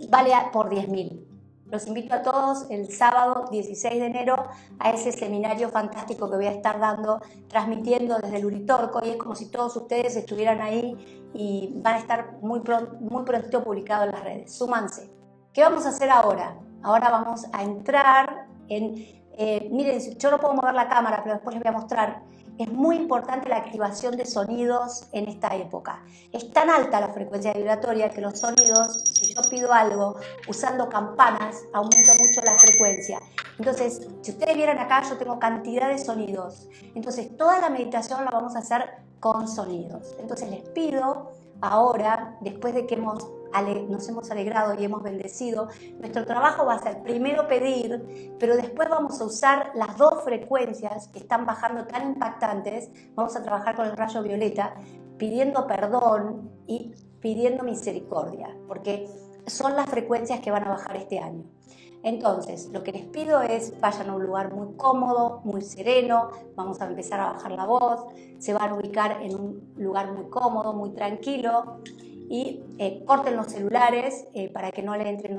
vale 0.09 0.33
por 0.53 0.69
10.000. 0.69 1.32
Los 1.73 1.87
invito 1.87 2.15
a 2.15 2.21
todos 2.21 2.67
el 2.69 2.93
sábado 2.93 3.47
16 3.51 3.99
de 3.99 4.05
enero 4.05 4.47
a 4.79 4.91
ese 4.91 5.11
seminario 5.11 5.71
fantástico 5.71 6.29
que 6.29 6.37
voy 6.37 6.45
a 6.45 6.51
estar 6.51 6.79
dando, 6.79 7.23
transmitiendo 7.49 8.19
desde 8.19 8.37
el 8.37 8.45
Uritorco 8.45 9.01
y 9.03 9.09
es 9.09 9.17
como 9.17 9.35
si 9.35 9.51
todos 9.51 9.75
ustedes 9.75 10.15
estuvieran 10.15 10.61
ahí 10.61 11.31
y 11.33 11.73
van 11.77 11.95
a 11.95 11.99
estar 11.99 12.37
muy, 12.43 12.61
pronto, 12.61 12.99
prontito 13.25 13.65
publicado 13.65 14.05
en 14.05 14.11
las 14.11 14.23
redes. 14.23 14.55
Súmanse. 14.55 15.11
¿Qué 15.55 15.63
vamos 15.63 15.87
a 15.87 15.89
hacer 15.89 16.11
ahora? 16.11 16.59
Ahora 16.83 17.09
vamos 17.11 17.47
a 17.55 17.63
entrar 17.63 18.49
en... 18.69 19.22
Eh, 19.39 19.69
miren, 19.71 20.01
yo 20.19 20.31
no 20.31 20.39
puedo 20.39 20.55
mover 20.55 20.75
la 20.75 20.89
cámara, 20.89 21.21
pero 21.23 21.35
después 21.35 21.55
les 21.55 21.63
voy 21.63 21.71
a 21.71 21.73
mostrar 21.73 22.23
es 22.59 22.71
muy 22.71 22.97
importante 22.97 23.49
la 23.49 23.57
activación 23.57 24.17
de 24.17 24.27
sonidos 24.27 25.09
en 25.13 25.29
esta 25.29 25.57
época. 25.57 26.05
Es 26.33 26.51
tan 26.53 26.69
alta 26.69 27.01
la 27.01 27.09
frecuencia 27.09 27.53
vibratoria 27.53 28.11
que 28.11 28.21
los 28.21 28.39
sonidos, 28.39 29.03
si 29.21 29.35
yo 29.35 29.41
pido 29.49 29.73
algo 29.73 30.17
usando 30.49 30.89
campanas, 30.89 31.63
aumento 31.73 32.13
mucho 32.13 32.43
la 32.45 32.55
frecuencia. 32.55 33.21
Entonces, 33.59 34.07
si 34.21 34.33
ustedes 34.33 34.55
vieran 34.55 34.79
acá, 34.79 35.03
yo 35.09 35.17
tengo 35.17 35.39
cantidad 35.39 35.89
de 35.89 35.99
sonidos. 35.99 36.69
Entonces, 36.95 37.37
toda 37.37 37.59
la 37.61 37.71
meditación 37.71 38.25
la 38.25 38.31
vamos 38.31 38.55
a 38.55 38.59
hacer 38.59 38.97
con 39.19 39.49
sonidos. 39.49 40.15
Entonces, 40.21 40.51
les 40.51 40.63
pido 40.69 41.31
ahora, 41.61 42.37
después 42.41 42.75
de 42.75 42.87
que 42.87 42.97
hemos 42.97 43.27
nos 43.89 44.09
hemos 44.09 44.31
alegrado 44.31 44.75
y 44.79 44.85
hemos 44.85 45.03
bendecido, 45.03 45.69
nuestro 45.99 46.25
trabajo 46.25 46.65
va 46.65 46.75
a 46.75 46.79
ser 46.79 47.03
primero 47.03 47.47
pedir, 47.47 48.37
pero 48.39 48.57
después 48.57 48.89
vamos 48.89 49.21
a 49.21 49.25
usar 49.25 49.73
las 49.75 49.97
dos 49.97 50.23
frecuencias 50.25 51.09
que 51.09 51.19
están 51.19 51.45
bajando 51.47 51.87
tan 51.87 52.09
impactantes, 52.09 52.91
vamos 53.15 53.37
a 53.37 53.43
trabajar 53.43 53.77
con 53.77 53.87
el 53.87 53.97
rayo 53.97 54.23
violeta, 54.23 54.75
pidiendo 55.19 55.67
perdón 55.67 56.51
y 56.67 56.95
pidiendo 57.21 57.63
misericordia, 57.63 58.57
porque 58.67 59.09
son 59.47 59.77
las 59.77 59.89
frecuencias 59.89 60.41
que 60.41 60.51
van 60.51 60.65
a 60.65 60.71
bajar 60.71 60.97
este 60.97 61.19
año. 61.19 61.45
Entonces, 62.05 62.69
lo 62.73 62.83
que 62.83 62.91
les 62.91 63.05
pido 63.05 63.43
es 63.43 63.79
vayan 63.81 64.11
a 64.11 64.17
un 64.17 64.25
lugar 64.25 64.53
muy 64.53 64.75
cómodo, 64.75 65.41
muy 65.45 65.63
sereno, 65.63 66.31
vamos 66.57 66.81
a 66.81 66.87
empezar 66.87 67.21
a 67.21 67.33
bajar 67.33 67.53
la 67.53 67.65
voz, 67.65 68.07
se 68.39 68.53
van 68.53 68.71
a 68.71 68.75
ubicar 68.75 69.23
en 69.23 69.37
un 69.37 69.73
lugar 69.77 70.13
muy 70.13 70.29
cómodo, 70.29 70.73
muy 70.73 70.91
tranquilo 70.91 71.79
y 72.33 72.65
eh, 72.79 73.05
corten 73.05 73.37
los 73.37 73.49
celulares 73.49 74.27
eh, 74.33 74.49
para 74.49 74.73
que 74.73 74.83
no 74.83 74.97
le 74.97 75.07
entren 75.07 75.37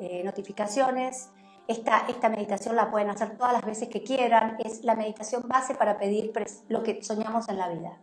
eh, 0.00 0.22
notificaciones. 0.24 1.30
Esta, 1.68 2.06
esta 2.08 2.28
meditación 2.28 2.74
la 2.74 2.90
pueden 2.90 3.08
hacer 3.08 3.36
todas 3.38 3.52
las 3.52 3.64
veces 3.64 3.88
que 3.88 4.02
quieran, 4.02 4.56
es 4.58 4.82
la 4.82 4.96
meditación 4.96 5.44
base 5.46 5.76
para 5.76 5.96
pedir 5.96 6.32
lo 6.68 6.82
que 6.82 7.00
soñamos 7.04 7.48
en 7.48 7.58
la 7.58 7.68
vida. 7.68 8.00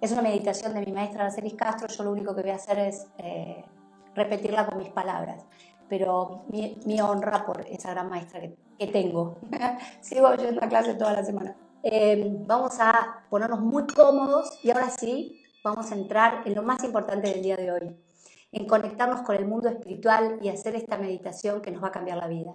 Es 0.00 0.12
una 0.12 0.22
meditación 0.22 0.72
de 0.72 0.80
mi 0.80 0.92
maestra 0.92 1.26
Arcelis 1.26 1.52
Castro, 1.56 1.88
yo 1.88 2.04
lo 2.04 2.12
único 2.12 2.34
que 2.34 2.40
voy 2.40 2.52
a 2.52 2.54
hacer 2.54 2.78
es 2.78 3.06
repetirla 4.14 4.66
con 4.66 4.78
mis 4.78 4.88
palabras 4.88 5.44
pero 5.90 6.44
mi, 6.48 6.78
mi, 6.84 7.00
honra 7.00 7.46
por 7.46 7.62
esa 7.66 7.92
gran 7.92 8.10
maestra 8.10 8.40
que, 8.40 8.54
que 8.78 8.88
tengo. 8.88 9.38
Sigo 10.02 10.34
yendo 10.34 10.62
a 10.62 10.68
clase 10.68 10.92
toda 10.92 11.14
la 11.14 11.24
semana. 11.24 11.56
vamos 12.46 12.78
a 12.78 13.24
ponernos 13.30 13.60
muy 13.60 13.86
cómodos 13.86 14.58
y 14.62 14.70
ahora 14.70 14.90
sí, 14.90 15.42
vamos 15.68 15.92
a 15.92 15.94
entrar 15.94 16.42
en 16.46 16.54
lo 16.54 16.62
más 16.62 16.82
importante 16.82 17.28
del 17.28 17.42
día 17.42 17.56
de 17.56 17.70
hoy, 17.70 17.96
en 18.52 18.66
conectarnos 18.66 19.20
con 19.22 19.36
el 19.36 19.46
mundo 19.46 19.68
espiritual 19.68 20.38
y 20.40 20.48
hacer 20.48 20.74
esta 20.74 20.96
meditación 20.96 21.60
que 21.60 21.70
nos 21.70 21.82
va 21.82 21.88
a 21.88 21.92
cambiar 21.92 22.16
la 22.16 22.26
vida. 22.26 22.54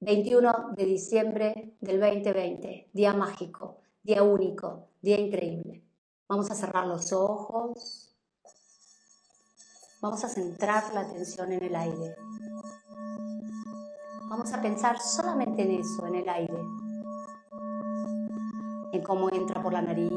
21 0.00 0.72
de 0.76 0.84
diciembre 0.84 1.76
del 1.80 2.00
2020, 2.00 2.90
día 2.92 3.12
mágico, 3.12 3.78
día 4.02 4.24
único, 4.24 4.88
día 5.00 5.18
increíble. 5.18 5.84
Vamos 6.28 6.50
a 6.50 6.56
cerrar 6.56 6.88
los 6.88 7.12
ojos. 7.12 8.12
Vamos 10.02 10.24
a 10.24 10.28
centrar 10.28 10.92
la 10.92 11.00
atención 11.00 11.52
en 11.52 11.62
el 11.62 11.76
aire. 11.76 12.16
Vamos 14.28 14.52
a 14.52 14.60
pensar 14.60 15.00
solamente 15.00 15.62
en 15.62 15.80
eso, 15.80 16.04
en 16.06 16.16
el 16.16 16.28
aire. 16.28 16.58
En 18.92 19.02
cómo 19.02 19.30
entra 19.30 19.62
por 19.62 19.72
la 19.72 19.82
nariz, 19.82 20.10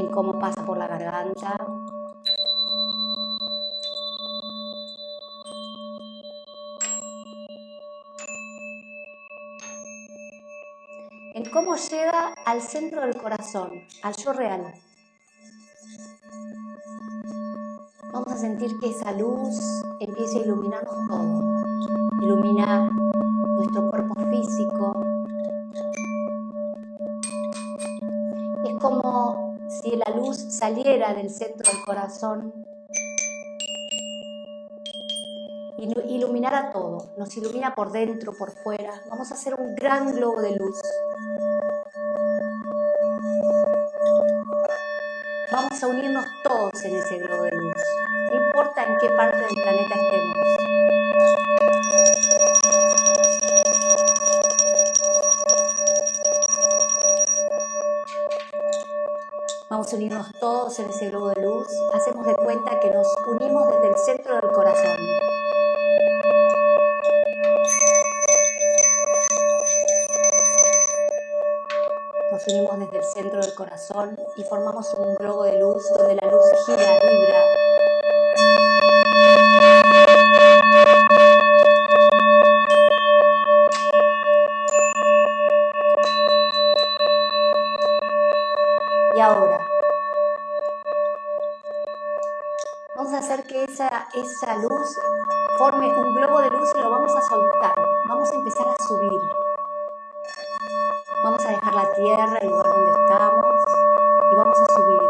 en 0.00 0.08
cómo 0.08 0.38
pasa 0.38 0.64
por 0.64 0.78
la 0.78 0.86
garganta. 0.86 1.56
En 11.34 11.50
cómo 11.50 11.76
llega 11.76 12.34
al 12.46 12.62
centro 12.62 13.02
del 13.02 13.16
corazón, 13.16 13.70
al 14.02 14.16
yo 14.16 14.32
real. 14.32 14.74
Vamos 18.12 18.32
a 18.32 18.36
sentir 18.36 18.70
que 18.80 18.88
esa 18.88 19.12
luz 19.12 19.82
empieza 20.00 20.38
a 20.38 20.42
iluminarnos 20.42 20.96
todo. 21.08 21.62
Ilumina 22.22 22.90
nuestro 23.56 23.90
cuerpo 23.90 24.14
físico. 24.30 24.92
Es 28.64 28.78
como 28.80 29.29
si 29.82 29.96
la 29.96 30.14
luz 30.14 30.36
saliera 30.36 31.14
del 31.14 31.30
centro 31.30 31.70
del 31.70 31.82
corazón, 31.84 32.66
iluminara 36.08 36.70
todo, 36.70 37.12
nos 37.16 37.34
ilumina 37.36 37.74
por 37.74 37.90
dentro, 37.90 38.32
por 38.36 38.50
fuera. 38.50 38.92
Vamos 39.08 39.30
a 39.30 39.34
hacer 39.34 39.54
un 39.54 39.74
gran 39.74 40.12
globo 40.12 40.40
de 40.42 40.56
luz. 40.56 40.80
Vamos 45.50 45.82
a 45.82 45.86
unirnos 45.86 46.24
todos 46.44 46.84
en 46.84 46.96
ese 46.96 47.18
globo 47.18 47.44
de 47.44 47.52
luz, 47.52 47.74
no 48.30 48.46
importa 48.46 48.84
en 48.84 48.98
qué 48.98 49.08
parte 49.08 49.38
del 49.38 49.54
planeta 49.54 49.94
estemos. 49.94 50.39
Unirnos 60.00 60.32
todos 60.40 60.78
en 60.78 60.88
ese 60.88 61.10
globo 61.10 61.28
de 61.28 61.42
luz. 61.42 61.68
Hacemos 61.92 62.26
de 62.26 62.34
cuenta 62.34 62.80
que 62.80 62.88
nos 62.88 63.06
unimos 63.28 63.68
desde 63.68 63.88
el 63.88 63.96
centro 63.98 64.34
del 64.34 64.50
corazón. 64.50 64.96
Nos 72.32 72.48
unimos 72.48 72.78
desde 72.78 72.96
el 72.96 73.04
centro 73.04 73.40
del 73.42 73.54
corazón 73.54 74.18
y 74.36 74.44
formamos 74.44 74.94
un 74.94 75.16
globo 75.16 75.42
de 75.42 75.58
luz 75.58 75.59
vamos 93.00 93.14
a 93.14 93.18
hacer 93.18 93.42
que 93.44 93.64
esa, 93.64 93.88
esa 94.12 94.56
luz 94.56 94.98
forme 95.56 95.86
un 95.86 96.14
globo 96.16 96.38
de 96.40 96.50
luz 96.50 96.70
y 96.76 96.80
lo 96.80 96.90
vamos 96.90 97.10
a 97.16 97.22
soltar. 97.22 97.72
Vamos 98.06 98.30
a 98.30 98.34
empezar 98.34 98.66
a 98.68 98.76
subir. 98.86 99.22
Vamos 101.24 101.42
a 101.46 101.48
dejar 101.48 101.74
la 101.74 101.94
tierra, 101.94 102.38
el 102.42 102.50
lugar 102.50 102.66
donde 102.68 102.90
estamos, 102.90 103.44
y 104.30 104.34
vamos 104.36 104.58
a 104.58 104.66
subir. 104.74 105.00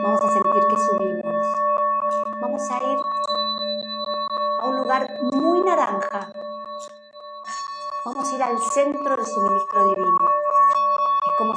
Vamos 0.00 0.20
a 0.22 0.30
sentir 0.30 0.62
que 0.70 0.76
subimos. 0.76 1.46
Vamos 2.40 2.70
a 2.70 2.76
ir 2.84 2.98
a 4.60 4.64
un 4.64 4.76
lugar 4.76 5.08
muy 5.22 5.60
naranja. 5.62 6.30
Vamos 8.04 8.28
a 8.28 8.36
ir 8.36 8.42
al 8.44 8.60
centro 8.60 9.16
del 9.16 9.26
suministro 9.26 9.84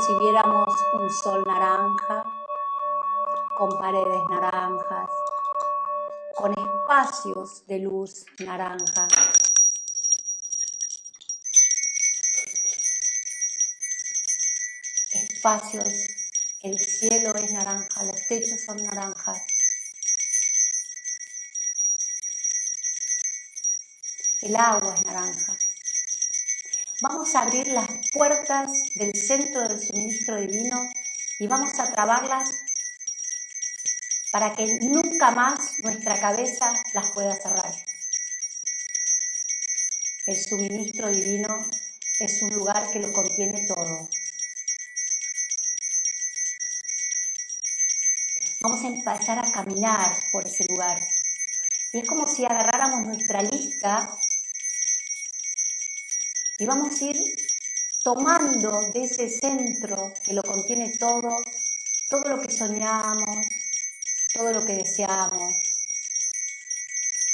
si 0.10 0.18
viéramos 0.18 0.74
un 0.94 1.08
sol 1.08 1.44
naranja, 1.46 2.24
con 3.56 3.78
paredes 3.78 4.24
naranjas, 4.28 5.08
con 6.36 6.52
espacios 6.58 7.64
de 7.68 7.78
luz 7.78 8.26
naranja. 8.40 9.08
Espacios, 15.12 15.94
el 16.64 16.80
cielo 16.80 17.36
es 17.36 17.52
naranja, 17.52 18.02
los 18.02 18.28
techos 18.28 18.62
son 18.66 18.78
naranjas. 18.82 19.44
El 24.42 24.56
agua 24.56 24.96
es 24.96 25.06
naranja. 25.06 25.59
Vamos 27.02 27.34
a 27.34 27.44
abrir 27.44 27.70
las 27.70 27.90
puertas 28.12 28.84
del 28.96 29.16
centro 29.16 29.66
del 29.66 29.80
suministro 29.80 30.36
divino 30.36 30.90
y 31.40 31.48
vamos 31.48 31.80
a 31.80 31.90
trabarlas 31.90 32.50
para 34.34 34.54
que 34.54 34.68
nunca 34.82 35.32
más 35.32 35.80
nuestra 35.80 36.20
cabeza 36.20 36.74
las 36.94 37.10
pueda 37.12 37.34
cerrar. 37.38 37.72
El 40.26 40.38
suministro 40.38 41.08
divino 41.08 41.66
es 42.20 42.42
un 42.42 42.50
lugar 42.50 42.92
que 42.92 43.00
lo 43.00 43.14
contiene 43.14 43.66
todo. 43.66 44.10
Vamos 48.60 48.84
a 48.84 48.88
empezar 48.88 49.40
a 49.40 49.50
caminar 49.50 50.20
por 50.34 50.46
ese 50.46 50.66
lugar. 50.66 51.02
Y 51.94 52.00
es 52.00 52.08
como 52.10 52.28
si 52.28 52.44
agarráramos 52.44 53.08
nuestra 53.08 53.42
lista 53.42 54.20
y 56.60 56.66
vamos 56.66 57.02
a 57.02 57.06
ir 57.06 57.36
tomando 58.04 58.82
de 58.94 59.04
ese 59.04 59.30
centro 59.30 60.14
que 60.24 60.34
lo 60.34 60.44
contiene 60.44 60.92
todo, 60.98 61.42
todo 62.10 62.24
lo 62.28 62.42
que 62.42 62.52
soñamos, 62.52 63.48
todo 64.34 64.52
lo 64.52 64.66
que 64.66 64.74
deseamos, 64.74 65.56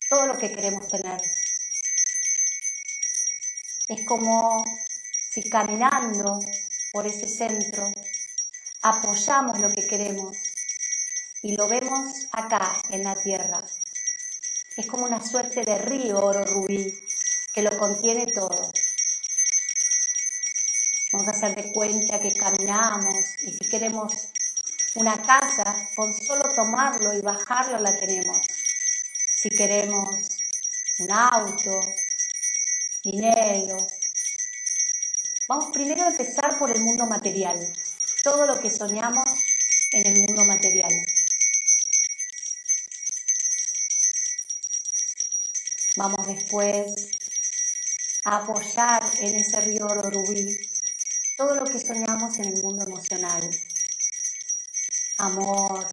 todo 0.08 0.28
lo 0.28 0.38
que 0.38 0.52
queremos 0.52 0.88
tener. 0.88 1.20
Es 3.88 4.06
como 4.06 4.64
si 5.32 5.50
caminando 5.50 6.40
por 6.92 7.08
ese 7.08 7.28
centro 7.28 7.92
apoyamos 8.84 9.60
lo 9.60 9.74
que 9.74 9.88
queremos 9.88 10.38
y 11.42 11.56
lo 11.56 11.68
vemos 11.68 12.28
acá 12.32 12.80
en 12.92 13.04
la 13.04 13.16
tierra. 13.16 13.64
Es 14.78 14.86
como 14.86 15.06
una 15.06 15.24
suerte 15.24 15.64
de 15.64 15.80
río 15.80 16.20
oro 16.24 16.46
rubí 16.46 16.94
que 17.56 17.64
lo 17.64 17.76
contiene 17.78 18.28
todo. 18.28 18.72
Vamos 21.16 21.30
a 21.30 21.32
hacer 21.32 21.56
de 21.56 21.72
cuenta 21.72 22.20
que 22.20 22.34
caminamos 22.34 23.42
y 23.44 23.54
si 23.54 23.70
queremos 23.70 24.28
una 24.96 25.16
casa, 25.22 25.88
con 25.96 26.14
solo 26.14 26.50
tomarlo 26.54 27.18
y 27.18 27.22
bajarlo 27.22 27.80
la 27.80 27.96
tenemos. 27.96 28.38
Si 29.34 29.48
queremos 29.48 30.10
un 31.00 31.12
auto, 31.14 31.80
dinero. 33.02 33.78
Vamos 35.48 35.70
primero 35.72 36.04
a 36.04 36.10
empezar 36.10 36.60
por 36.60 36.70
el 36.76 36.82
mundo 36.82 37.06
material, 37.06 37.66
todo 38.22 38.46
lo 38.46 38.60
que 38.60 38.70
soñamos 38.70 39.26
en 39.94 40.08
el 40.08 40.20
mundo 40.20 40.44
material. 40.44 40.92
Vamos 45.96 46.28
después 46.28 46.94
a 48.26 48.36
apoyar 48.36 49.02
en 49.22 49.36
ese 49.38 49.62
río 49.62 49.88
rubí 49.88 50.75
todo 51.38 51.56
lo 51.56 51.66
que 51.66 51.80
soñamos 51.80 52.38
en 52.40 52.46
el 52.46 52.64
mundo 52.64 52.86
emocional 52.86 53.50
amor, 55.18 55.88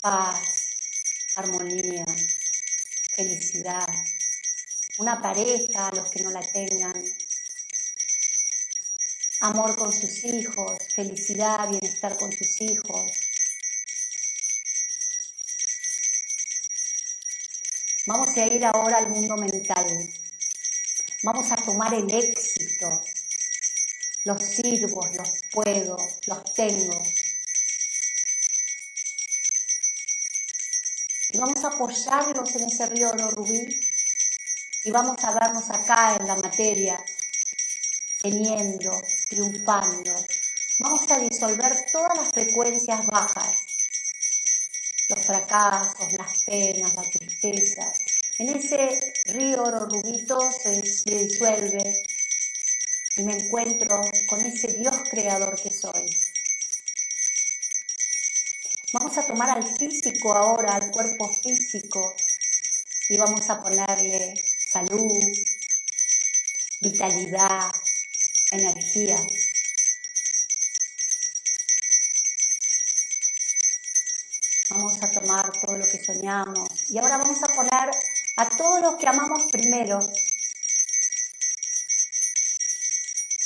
paz, 0.00 0.38
armonía, 1.34 2.04
felicidad, 3.14 3.88
una 4.98 5.20
pareja, 5.20 5.88
a 5.88 5.94
los 5.94 6.08
que 6.10 6.22
no 6.22 6.30
la 6.30 6.40
tengan, 6.40 7.02
amor 9.40 9.76
con 9.76 9.92
sus 9.92 10.24
hijos, 10.24 10.78
felicidad, 10.94 11.68
bienestar 11.68 12.16
con 12.16 12.32
sus 12.32 12.60
hijos. 12.60 13.10
Vamos 18.06 18.36
a 18.36 18.46
ir 18.46 18.64
ahora 18.64 18.98
al 18.98 19.08
mundo 19.08 19.36
mental. 19.36 20.12
Vamos 21.22 21.50
a 21.52 21.56
tomar 21.56 21.94
el 21.94 22.12
éxito. 22.12 23.00
Los 24.24 24.42
sirvo, 24.42 25.00
los 25.14 25.30
puedo, 25.50 25.96
los 26.26 26.54
tengo. 26.54 27.02
y 31.32 31.38
vamos 31.38 31.64
a 31.64 31.68
apoyarnos 31.68 32.54
en 32.56 32.64
ese 32.64 32.86
río 32.86 33.10
oro 33.10 33.30
rubí 33.30 33.80
y 34.84 34.90
vamos 34.90 35.16
a 35.24 35.32
vernos 35.32 35.70
acá 35.70 36.16
en 36.20 36.26
la 36.26 36.36
materia, 36.36 37.02
teniendo, 38.20 39.00
triunfando. 39.28 40.12
Vamos 40.78 41.10
a 41.10 41.18
disolver 41.18 41.86
todas 41.90 42.18
las 42.18 42.28
frecuencias 42.30 43.06
bajas, 43.06 43.54
los 45.08 45.24
fracasos, 45.24 46.12
las 46.12 46.42
penas, 46.44 46.94
la 46.94 47.02
tristeza. 47.02 47.92
En 48.38 48.56
ese 48.56 49.14
río 49.26 49.62
oro 49.62 49.86
rubí 49.86 50.26
todo 50.26 50.50
se 50.50 50.82
disuelve 50.82 52.02
y 53.16 53.22
me 53.22 53.34
encuentro 53.34 54.00
con 54.26 54.44
ese 54.44 54.68
Dios 54.68 54.94
creador 55.10 55.60
que 55.60 55.70
soy. 55.70 56.06
Vamos 58.92 59.16
a 59.16 59.26
tomar 59.26 59.50
al 59.50 59.66
físico 59.76 60.32
ahora, 60.32 60.76
al 60.76 60.90
cuerpo 60.90 61.32
físico, 61.42 62.14
y 63.08 63.16
vamos 63.16 63.48
a 63.50 63.62
ponerle 63.62 64.34
salud, 64.70 65.18
vitalidad, 66.80 67.70
energía. 68.50 69.16
Vamos 74.70 75.02
a 75.02 75.10
tomar 75.10 75.52
todo 75.60 75.76
lo 75.76 75.86
que 75.86 76.02
soñamos 76.02 76.90
y 76.90 76.98
ahora 76.98 77.18
vamos 77.18 77.42
a 77.42 77.48
poner 77.48 77.90
a 78.36 78.48
todos 78.56 78.80
los 78.80 78.96
que 78.96 79.06
amamos 79.06 79.42
primero. 79.50 80.00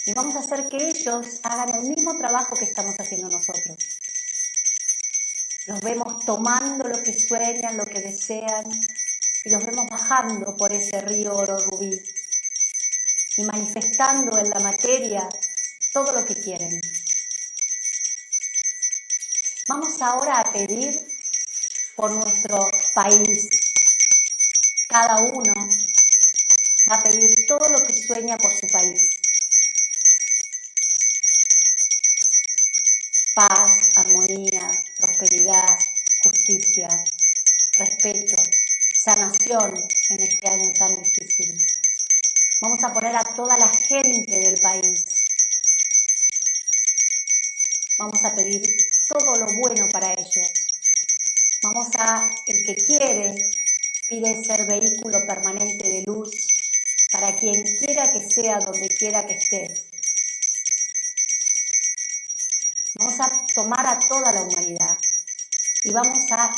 Y 0.07 0.13
vamos 0.13 0.37
a 0.37 0.39
hacer 0.39 0.69
que 0.69 0.89
ellos 0.89 1.41
hagan 1.43 1.81
el 1.81 1.89
mismo 1.89 2.17
trabajo 2.17 2.55
que 2.55 2.65
estamos 2.65 2.95
haciendo 2.97 3.29
nosotros. 3.29 3.77
Los 5.67 5.81
vemos 5.81 6.25
tomando 6.25 6.87
lo 6.87 7.03
que 7.03 7.13
sueñan, 7.13 7.77
lo 7.77 7.85
que 7.85 8.01
desean, 8.01 8.65
y 9.45 9.51
los 9.51 9.67
vemos 9.67 9.91
bajando 9.91 10.57
por 10.57 10.73
ese 10.73 11.01
río 11.01 11.35
oro 11.35 11.59
rubí 11.59 12.01
y 13.37 13.43
manifestando 13.43 14.39
en 14.39 14.49
la 14.49 14.61
materia 14.61 15.29
todo 15.93 16.13
lo 16.13 16.25
que 16.25 16.37
quieren. 16.37 16.81
Vamos 19.67 20.01
ahora 20.03 20.39
a 20.39 20.53
pedir 20.53 21.05
por 21.97 22.13
nuestro 22.13 22.71
país. 22.95 23.49
Cada 24.89 25.17
uno 25.17 25.69
va 26.89 26.95
a 26.95 27.01
pedir 27.01 27.45
todo 27.49 27.67
lo 27.69 27.83
que 27.85 27.97
sueña 27.97 28.39
por 28.39 28.57
su 28.57 28.69
país. 28.69 29.16
Paz, 33.37 33.91
armonía, 33.97 34.67
prosperidad, 34.99 35.79
justicia, 36.23 36.89
respeto, 37.77 38.43
sanación 39.05 39.75
en 40.09 40.23
este 40.23 40.49
año 40.49 40.73
tan 40.73 40.95
difícil. 41.03 41.55
Vamos 42.63 42.83
a 42.83 42.95
poner 42.95 43.15
a 43.15 43.25
toda 43.25 43.59
la 43.59 43.69
gente 43.69 44.39
del 44.41 44.59
país. 44.59 45.05
Vamos 47.99 48.25
a 48.25 48.35
pedir 48.35 48.63
todo 49.07 49.37
lo 49.37 49.53
bueno 49.53 49.87
para 49.91 50.15
ellos. 50.15 50.51
Vamos 51.63 51.89
a, 51.99 52.31
el 52.47 52.65
que 52.65 52.75
quiere, 52.75 53.51
pide 54.09 54.43
ser 54.43 54.65
vehículo 54.67 55.27
permanente 55.27 55.87
de 55.87 56.05
luz 56.07 56.31
para 57.13 57.37
quien 57.37 57.63
quiera 57.77 58.11
que 58.15 58.23
sea, 58.23 58.61
donde 58.61 58.89
quiera 58.89 59.27
que 59.27 59.35
esté. 59.35 59.86
Vamos 62.99 63.21
a 63.21 63.31
tomar 63.55 63.87
a 63.87 63.99
toda 63.99 64.33
la 64.33 64.43
humanidad 64.43 64.97
y 65.85 65.93
vamos 65.93 66.25
a 66.33 66.51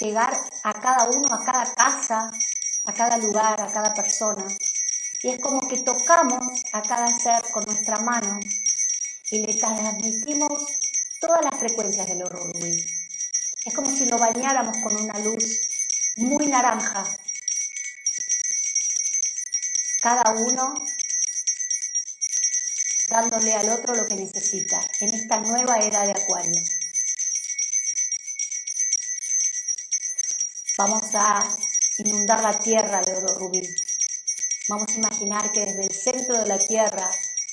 llegar 0.00 0.40
a 0.62 0.72
cada 0.72 1.10
uno, 1.10 1.34
a 1.34 1.44
cada 1.44 1.74
casa, 1.74 2.30
a 2.84 2.92
cada 2.92 3.18
lugar, 3.18 3.60
a 3.60 3.70
cada 3.70 3.92
persona. 3.92 4.46
Y 5.22 5.30
es 5.30 5.40
como 5.40 5.66
que 5.68 5.78
tocamos 5.78 6.62
a 6.72 6.80
cada 6.80 7.08
ser 7.18 7.42
con 7.52 7.64
nuestra 7.64 7.98
mano 8.00 8.40
y 9.30 9.46
le 9.46 9.54
transmitimos 9.54 10.64
todas 11.20 11.44
las 11.44 11.58
frecuencias 11.58 12.06
del 12.06 12.22
horror 12.22 12.52
Es 13.64 13.74
como 13.74 13.90
si 13.90 14.06
lo 14.06 14.18
bañáramos 14.18 14.78
con 14.78 14.96
una 14.96 15.18
luz 15.18 15.60
muy 16.16 16.46
naranja. 16.46 17.04
Cada 20.00 20.30
uno 20.32 20.74
dándole 23.08 23.52
al 23.54 23.68
otro 23.70 23.94
lo 23.94 24.06
que 24.06 24.16
necesita 24.16 24.80
en 25.00 25.14
esta 25.14 25.38
nueva 25.40 25.78
era 25.78 26.06
de 26.06 26.12
Acuario. 26.12 26.62
Vamos 30.76 31.14
a 31.14 31.56
inundar 31.98 32.42
la 32.42 32.58
tierra 32.58 33.00
de 33.02 33.14
oro 33.14 33.34
rubí. 33.38 33.62
Vamos 34.68 34.88
a 34.90 34.94
imaginar 34.94 35.52
que 35.52 35.60
desde 35.60 35.84
el 35.84 35.94
centro 35.94 36.38
de 36.38 36.46
la 36.46 36.58
tierra, 36.58 37.08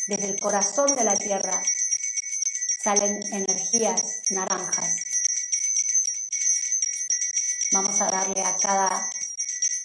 desde 0.08 0.30
el 0.30 0.40
corazón 0.40 0.96
de 0.96 1.04
la 1.04 1.16
tierra, 1.16 1.62
salen 2.82 3.22
energías 3.32 4.22
naranjas. 4.30 4.96
Vamos 7.74 8.02
a 8.02 8.06
darle 8.08 8.42
a 8.42 8.56
cada 8.56 9.10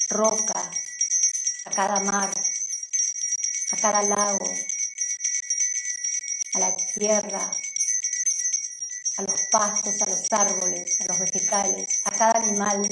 roca, 0.08 0.70
a 1.66 1.70
cada 1.70 2.00
mar, 2.00 2.30
a 3.70 3.76
cada 3.76 4.02
lago, 4.02 4.50
a 6.56 6.58
la 6.58 6.74
tierra, 6.74 7.50
a 9.18 9.22
los 9.22 9.40
pastos, 9.50 10.00
a 10.00 10.06
los 10.06 10.32
árboles, 10.32 11.00
a 11.02 11.04
los 11.04 11.18
vegetales, 11.18 12.00
a 12.04 12.10
cada 12.10 12.38
animal 12.38 12.82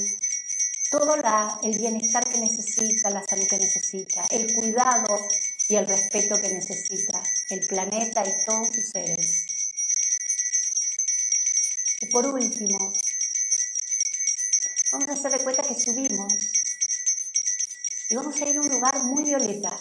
todo 0.90 1.16
el 1.62 1.79
bienestar 1.79 2.24
que 2.29 2.38
necesita, 2.38 3.11
la 3.11 3.24
salud 3.24 3.46
que 3.48 3.59
necesita, 3.59 4.24
el 4.31 4.55
cuidado 4.55 5.18
y 5.68 5.77
el 5.77 5.87
respeto 5.88 6.40
que 6.40 6.50
necesita 6.50 7.20
el 7.50 7.66
planeta 7.66 8.22
y 8.24 8.44
todos 8.44 8.68
sus 8.68 8.90
seres. 8.90 9.46
Y 12.00 12.07
por 12.07 12.27
último, 12.27 12.92
vamos 14.92 15.09
a 15.09 15.12
hacer 15.14 15.33
de 15.33 15.38
cuenta 15.42 15.62
que 15.62 15.74
subimos 15.74 16.33
y 18.11 18.14
vamos 18.14 18.40
a 18.40 18.48
ir 18.48 18.57
a 18.57 18.61
un 18.61 18.68
lugar 18.68 19.03
muy 19.05 19.24
violeta. 19.24 19.81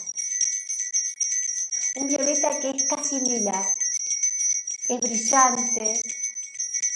Un 1.95 2.08
violeta 2.08 2.60
que 2.60 2.71
es 2.71 2.84
casi 2.84 3.19
lila, 3.19 3.62
es 4.88 4.99
brillante, 4.99 6.01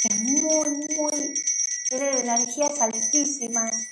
es 0.03 0.19
muy, 0.19 0.69
muy, 0.69 1.33
tiene 1.88 2.19
energías 2.19 2.81
altísimas, 2.81 3.88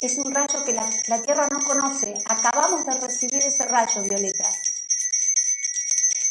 es 0.00 0.16
un 0.16 0.32
rayo 0.32 0.64
que 0.64 0.72
la, 0.72 1.22
Tierra 1.22 1.48
no 1.50 1.64
conoce. 1.64 2.14
Acabamos 2.26 2.86
de 2.86 2.94
recibir 2.94 3.42
ese 3.42 3.64
rayo 3.64 4.02
violeta. 4.02 4.48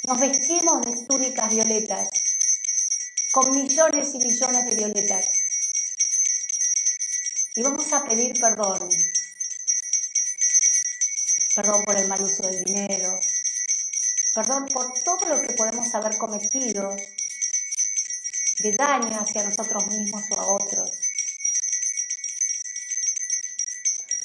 Nos 0.04 0.20
vestimos 0.20 0.82
de 0.86 1.06
túnicas 1.06 1.54
violetas, 1.54 2.10
con 3.32 3.52
millones 3.52 4.16
y 4.16 4.20
millones 4.20 4.66
de 4.66 4.76
violetas. 4.76 5.26
Y 7.56 7.62
vamos 7.62 7.92
a 7.92 8.04
pedir 8.04 8.40
perdón. 8.40 8.90
Perdón 11.56 11.84
por 11.84 11.98
el 11.98 12.08
mal 12.08 12.22
uso 12.22 12.48
del 12.48 12.64
dinero. 12.64 13.20
Perdón 14.38 14.68
por 14.68 14.94
todo 15.00 15.30
lo 15.30 15.42
que 15.42 15.56
podemos 15.56 15.92
haber 15.96 16.16
cometido 16.16 16.96
de 18.60 18.72
daño 18.72 19.20
hacia 19.20 19.42
nosotros 19.42 19.88
mismos 19.88 20.26
o 20.30 20.40
a 20.40 20.54
otros. 20.54 20.92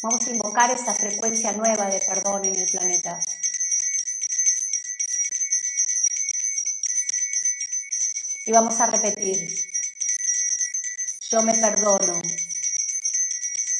Vamos 0.02 0.26
a 0.26 0.30
invocar 0.30 0.70
esa 0.70 0.94
frecuencia 0.94 1.52
nueva 1.52 1.86
de 1.86 1.98
perdón 2.00 2.44
en 2.44 2.54
el 2.56 2.70
planeta. 2.70 3.18
Y 8.44 8.52
vamos 8.52 8.78
a 8.80 8.88
repetir, 8.88 9.48
yo 11.30 11.42
me 11.42 11.54
perdono, 11.54 12.20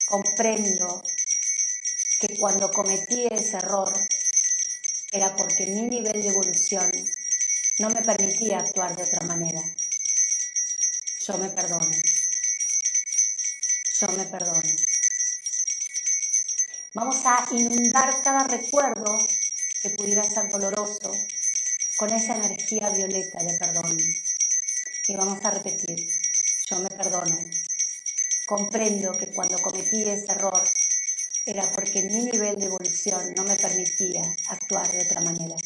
comprendo 0.06 1.02
que 2.20 2.38
cuando 2.38 2.70
cometí 2.70 3.26
ese 3.30 3.58
error 3.58 3.92
era 5.12 5.36
porque 5.36 5.66
mi 5.66 5.82
nivel 5.82 6.22
de 6.22 6.28
evolución 6.28 6.90
no 7.78 7.90
me 7.90 8.02
permitía 8.02 8.60
actuar 8.60 8.96
de 8.96 9.02
otra 9.02 9.26
manera. 9.26 9.60
Yo 11.26 11.36
me 11.36 11.50
perdono. 11.50 11.90
Yo 14.00 14.08
me 14.08 14.24
perdono. 14.24 14.62
Vamos 16.94 17.16
a 17.26 17.46
inundar 17.52 18.22
cada 18.22 18.44
recuerdo 18.44 19.28
que 19.82 19.90
pudiera 19.90 20.28
ser 20.28 20.50
doloroso 20.50 21.12
con 21.96 22.10
esa 22.10 22.34
energía 22.36 22.88
violeta 22.88 23.42
de 23.42 23.58
perdón. 23.58 23.98
Y 25.08 25.16
vamos 25.16 25.44
a 25.44 25.50
repetir, 25.50 26.08
yo 26.70 26.78
me 26.78 26.88
perdono. 26.88 27.38
Comprendo 28.46 29.12
que 29.12 29.26
cuando 29.26 29.60
cometí 29.60 30.04
ese 30.04 30.32
error 30.32 30.62
era 31.44 31.68
porque 31.72 32.02
mi 32.02 32.24
nivel 32.24 32.56
de 32.56 32.66
evolución 32.66 33.34
no 33.34 33.42
me 33.44 33.56
permitía 33.56 34.22
actuar 34.48 34.90
de 34.90 35.04
otra 35.04 35.20
manera. 35.20 35.56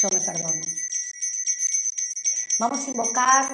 Yo 0.00 0.08
me 0.10 0.20
perdono. 0.20 0.64
Vamos 2.58 2.86
a 2.86 2.90
invocar 2.90 3.52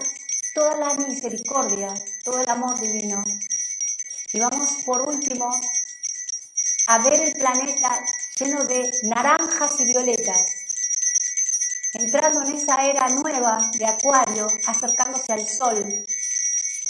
toda 0.54 0.76
la 0.76 0.94
misericordia, 0.94 1.92
todo 2.22 2.40
el 2.40 2.48
amor 2.48 2.80
divino. 2.80 3.24
Y 4.32 4.38
vamos 4.38 4.82
por 4.86 5.08
último 5.08 5.50
a 6.86 6.98
ver 6.98 7.20
el 7.20 7.32
planeta 7.32 8.04
lleno 8.38 8.64
de 8.64 8.92
naranjas 9.04 9.80
y 9.80 9.84
violetas, 9.84 10.44
entrando 11.94 12.42
en 12.42 12.56
esa 12.56 12.84
era 12.84 13.08
nueva 13.08 13.70
de 13.76 13.86
Acuario, 13.86 14.46
acercándose 14.66 15.32
al 15.32 15.46
Sol, 15.46 16.06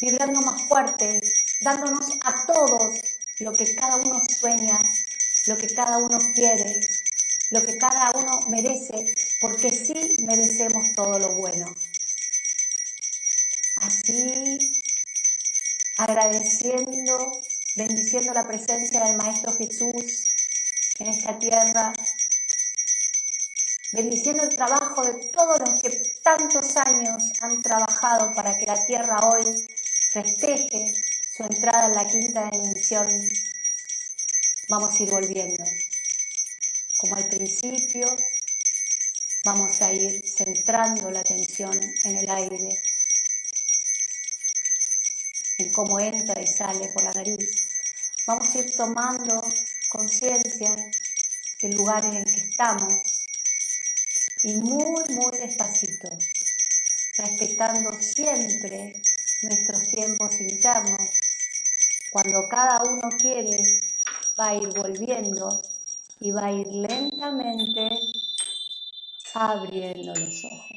vibrando 0.00 0.40
más 0.40 0.62
fuerte, 0.62 1.20
dándonos 1.60 2.10
a 2.22 2.46
todos 2.46 3.13
lo 3.40 3.52
que 3.52 3.74
cada 3.74 3.96
uno 3.96 4.20
sueña, 4.20 4.80
lo 5.46 5.56
que 5.56 5.66
cada 5.74 5.98
uno 5.98 6.18
quiere, 6.34 6.80
lo 7.50 7.62
que 7.64 7.76
cada 7.78 8.12
uno 8.12 8.40
merece, 8.48 9.14
porque 9.40 9.70
sí 9.70 10.16
merecemos 10.22 10.92
todo 10.92 11.18
lo 11.18 11.34
bueno. 11.34 11.74
Así, 13.76 14.82
agradeciendo 15.96 17.42
bendiciendo 17.76 18.32
la 18.32 18.46
presencia 18.46 19.04
del 19.04 19.16
Maestro 19.16 19.52
Jesús 19.52 20.30
en 20.98 21.08
esta 21.08 21.38
tierra, 21.38 21.92
bendiciendo 23.92 24.44
el 24.44 24.54
trabajo 24.54 25.02
de 25.04 25.14
todos 25.30 25.58
los 25.60 25.80
que 25.80 25.90
tantos 26.22 26.76
años 26.76 27.32
han 27.40 27.62
trabajado 27.62 28.32
para 28.34 28.56
que 28.56 28.66
la 28.66 28.84
tierra 28.86 29.18
hoy 29.28 29.66
festeje 30.12 30.92
su 31.36 31.42
entrada 31.42 31.86
en 31.86 31.94
la 31.94 32.06
quinta 32.06 32.48
Vamos 34.68 34.98
a 34.98 35.02
ir 35.02 35.10
volviendo. 35.10 35.64
Como 36.98 37.16
al 37.16 37.28
principio, 37.28 38.16
vamos 39.44 39.80
a 39.82 39.92
ir 39.92 40.22
centrando 40.26 41.10
la 41.10 41.20
atención 41.20 41.78
en 42.04 42.16
el 42.16 42.30
aire, 42.30 42.82
en 45.58 45.72
cómo 45.72 45.98
entra 46.00 46.40
y 46.42 46.46
sale 46.46 46.88
por 46.88 47.04
la 47.04 47.12
nariz 47.12 47.64
Vamos 48.26 48.54
a 48.54 48.58
ir 48.58 48.74
tomando 48.74 49.42
conciencia 49.90 50.74
del 51.60 51.76
lugar 51.76 52.06
en 52.06 52.14
el 52.14 52.24
que 52.24 52.40
estamos 52.40 53.26
y 54.42 54.54
muy, 54.54 55.04
muy 55.10 55.38
despacito, 55.38 56.08
respetando 57.18 57.92
siempre 58.00 58.94
nuestros 59.42 59.82
tiempos 59.88 60.40
internos. 60.40 61.10
Cuando 62.14 62.46
cada 62.48 62.80
uno 62.84 63.08
quiere, 63.18 63.56
va 64.38 64.50
a 64.50 64.54
ir 64.54 64.68
volviendo 64.68 65.48
y 66.20 66.30
va 66.30 66.46
a 66.46 66.52
ir 66.52 66.68
lentamente 66.68 67.90
abriendo 69.34 70.14
los 70.14 70.44
ojos. 70.44 70.73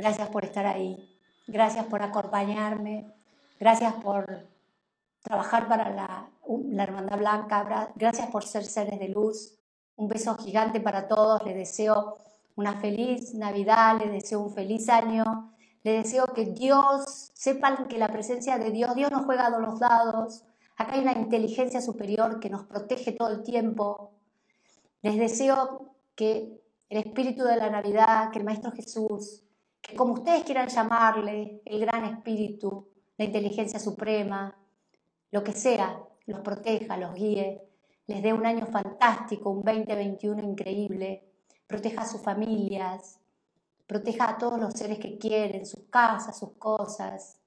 Gracias 0.00 0.30
por 0.30 0.46
estar 0.46 0.64
ahí. 0.64 0.96
Gracias 1.46 1.84
por 1.84 2.02
acompañarme. 2.02 3.04
Gracias 3.58 3.92
por 4.02 4.46
trabajar 5.20 5.68
para 5.68 5.90
la, 5.90 6.30
Hermandad 6.82 7.18
Blanca. 7.18 7.92
Gracias 7.96 8.30
por 8.30 8.44
ser 8.44 8.64
seres 8.64 8.98
de 8.98 9.08
luz. 9.08 9.58
Un 9.96 10.08
beso 10.08 10.38
gigante 10.38 10.80
para 10.80 11.06
todos. 11.06 11.44
Les 11.44 11.54
deseo 11.54 12.16
una 12.56 12.80
feliz 12.80 13.34
Navidad, 13.34 13.98
les 14.00 14.10
deseo 14.10 14.40
un 14.40 14.54
feliz 14.54 14.88
año. 14.88 15.52
Les 15.82 16.02
deseo 16.02 16.28
que 16.28 16.46
Dios, 16.46 17.32
sepan 17.34 17.86
que 17.86 17.98
la 17.98 18.08
presencia 18.08 18.56
de 18.56 18.70
Dios, 18.70 18.94
Dios 18.94 19.10
nos 19.10 19.26
juega 19.26 19.48
a 19.48 19.58
los 19.58 19.80
dados. 19.80 20.44
Acá 20.78 20.94
hay 20.94 21.00
una 21.00 21.12
inteligencia 21.12 21.82
superior 21.82 22.40
que 22.40 22.48
nos 22.48 22.64
protege 22.64 23.12
todo 23.12 23.28
el 23.28 23.42
tiempo. 23.42 24.12
Les 25.02 25.18
deseo 25.18 25.92
que 26.14 26.58
el 26.88 26.98
espíritu 26.98 27.44
de 27.44 27.58
la 27.58 27.68
Navidad, 27.68 28.30
que 28.30 28.38
el 28.38 28.46
Maestro 28.46 28.72
Jesús, 28.72 29.44
como 29.96 30.14
ustedes 30.14 30.44
quieran 30.44 30.68
llamarle, 30.68 31.62
el 31.64 31.80
gran 31.80 32.04
espíritu, 32.04 32.88
la 33.16 33.24
inteligencia 33.24 33.78
suprema, 33.78 34.56
lo 35.30 35.44
que 35.44 35.52
sea, 35.52 36.02
los 36.26 36.40
proteja, 36.40 36.96
los 36.96 37.14
guíe, 37.14 37.62
les 38.06 38.22
dé 38.22 38.32
un 38.32 38.46
año 38.46 38.66
fantástico, 38.66 39.50
un 39.50 39.62
2021 39.62 40.42
increíble, 40.42 41.24
proteja 41.66 42.02
a 42.02 42.06
sus 42.06 42.20
familias, 42.20 43.20
proteja 43.86 44.30
a 44.30 44.38
todos 44.38 44.60
los 44.60 44.74
seres 44.74 44.98
que 44.98 45.18
quieren, 45.18 45.66
sus 45.66 45.84
casas, 45.90 46.38
sus 46.38 46.52
cosas. 46.52 47.40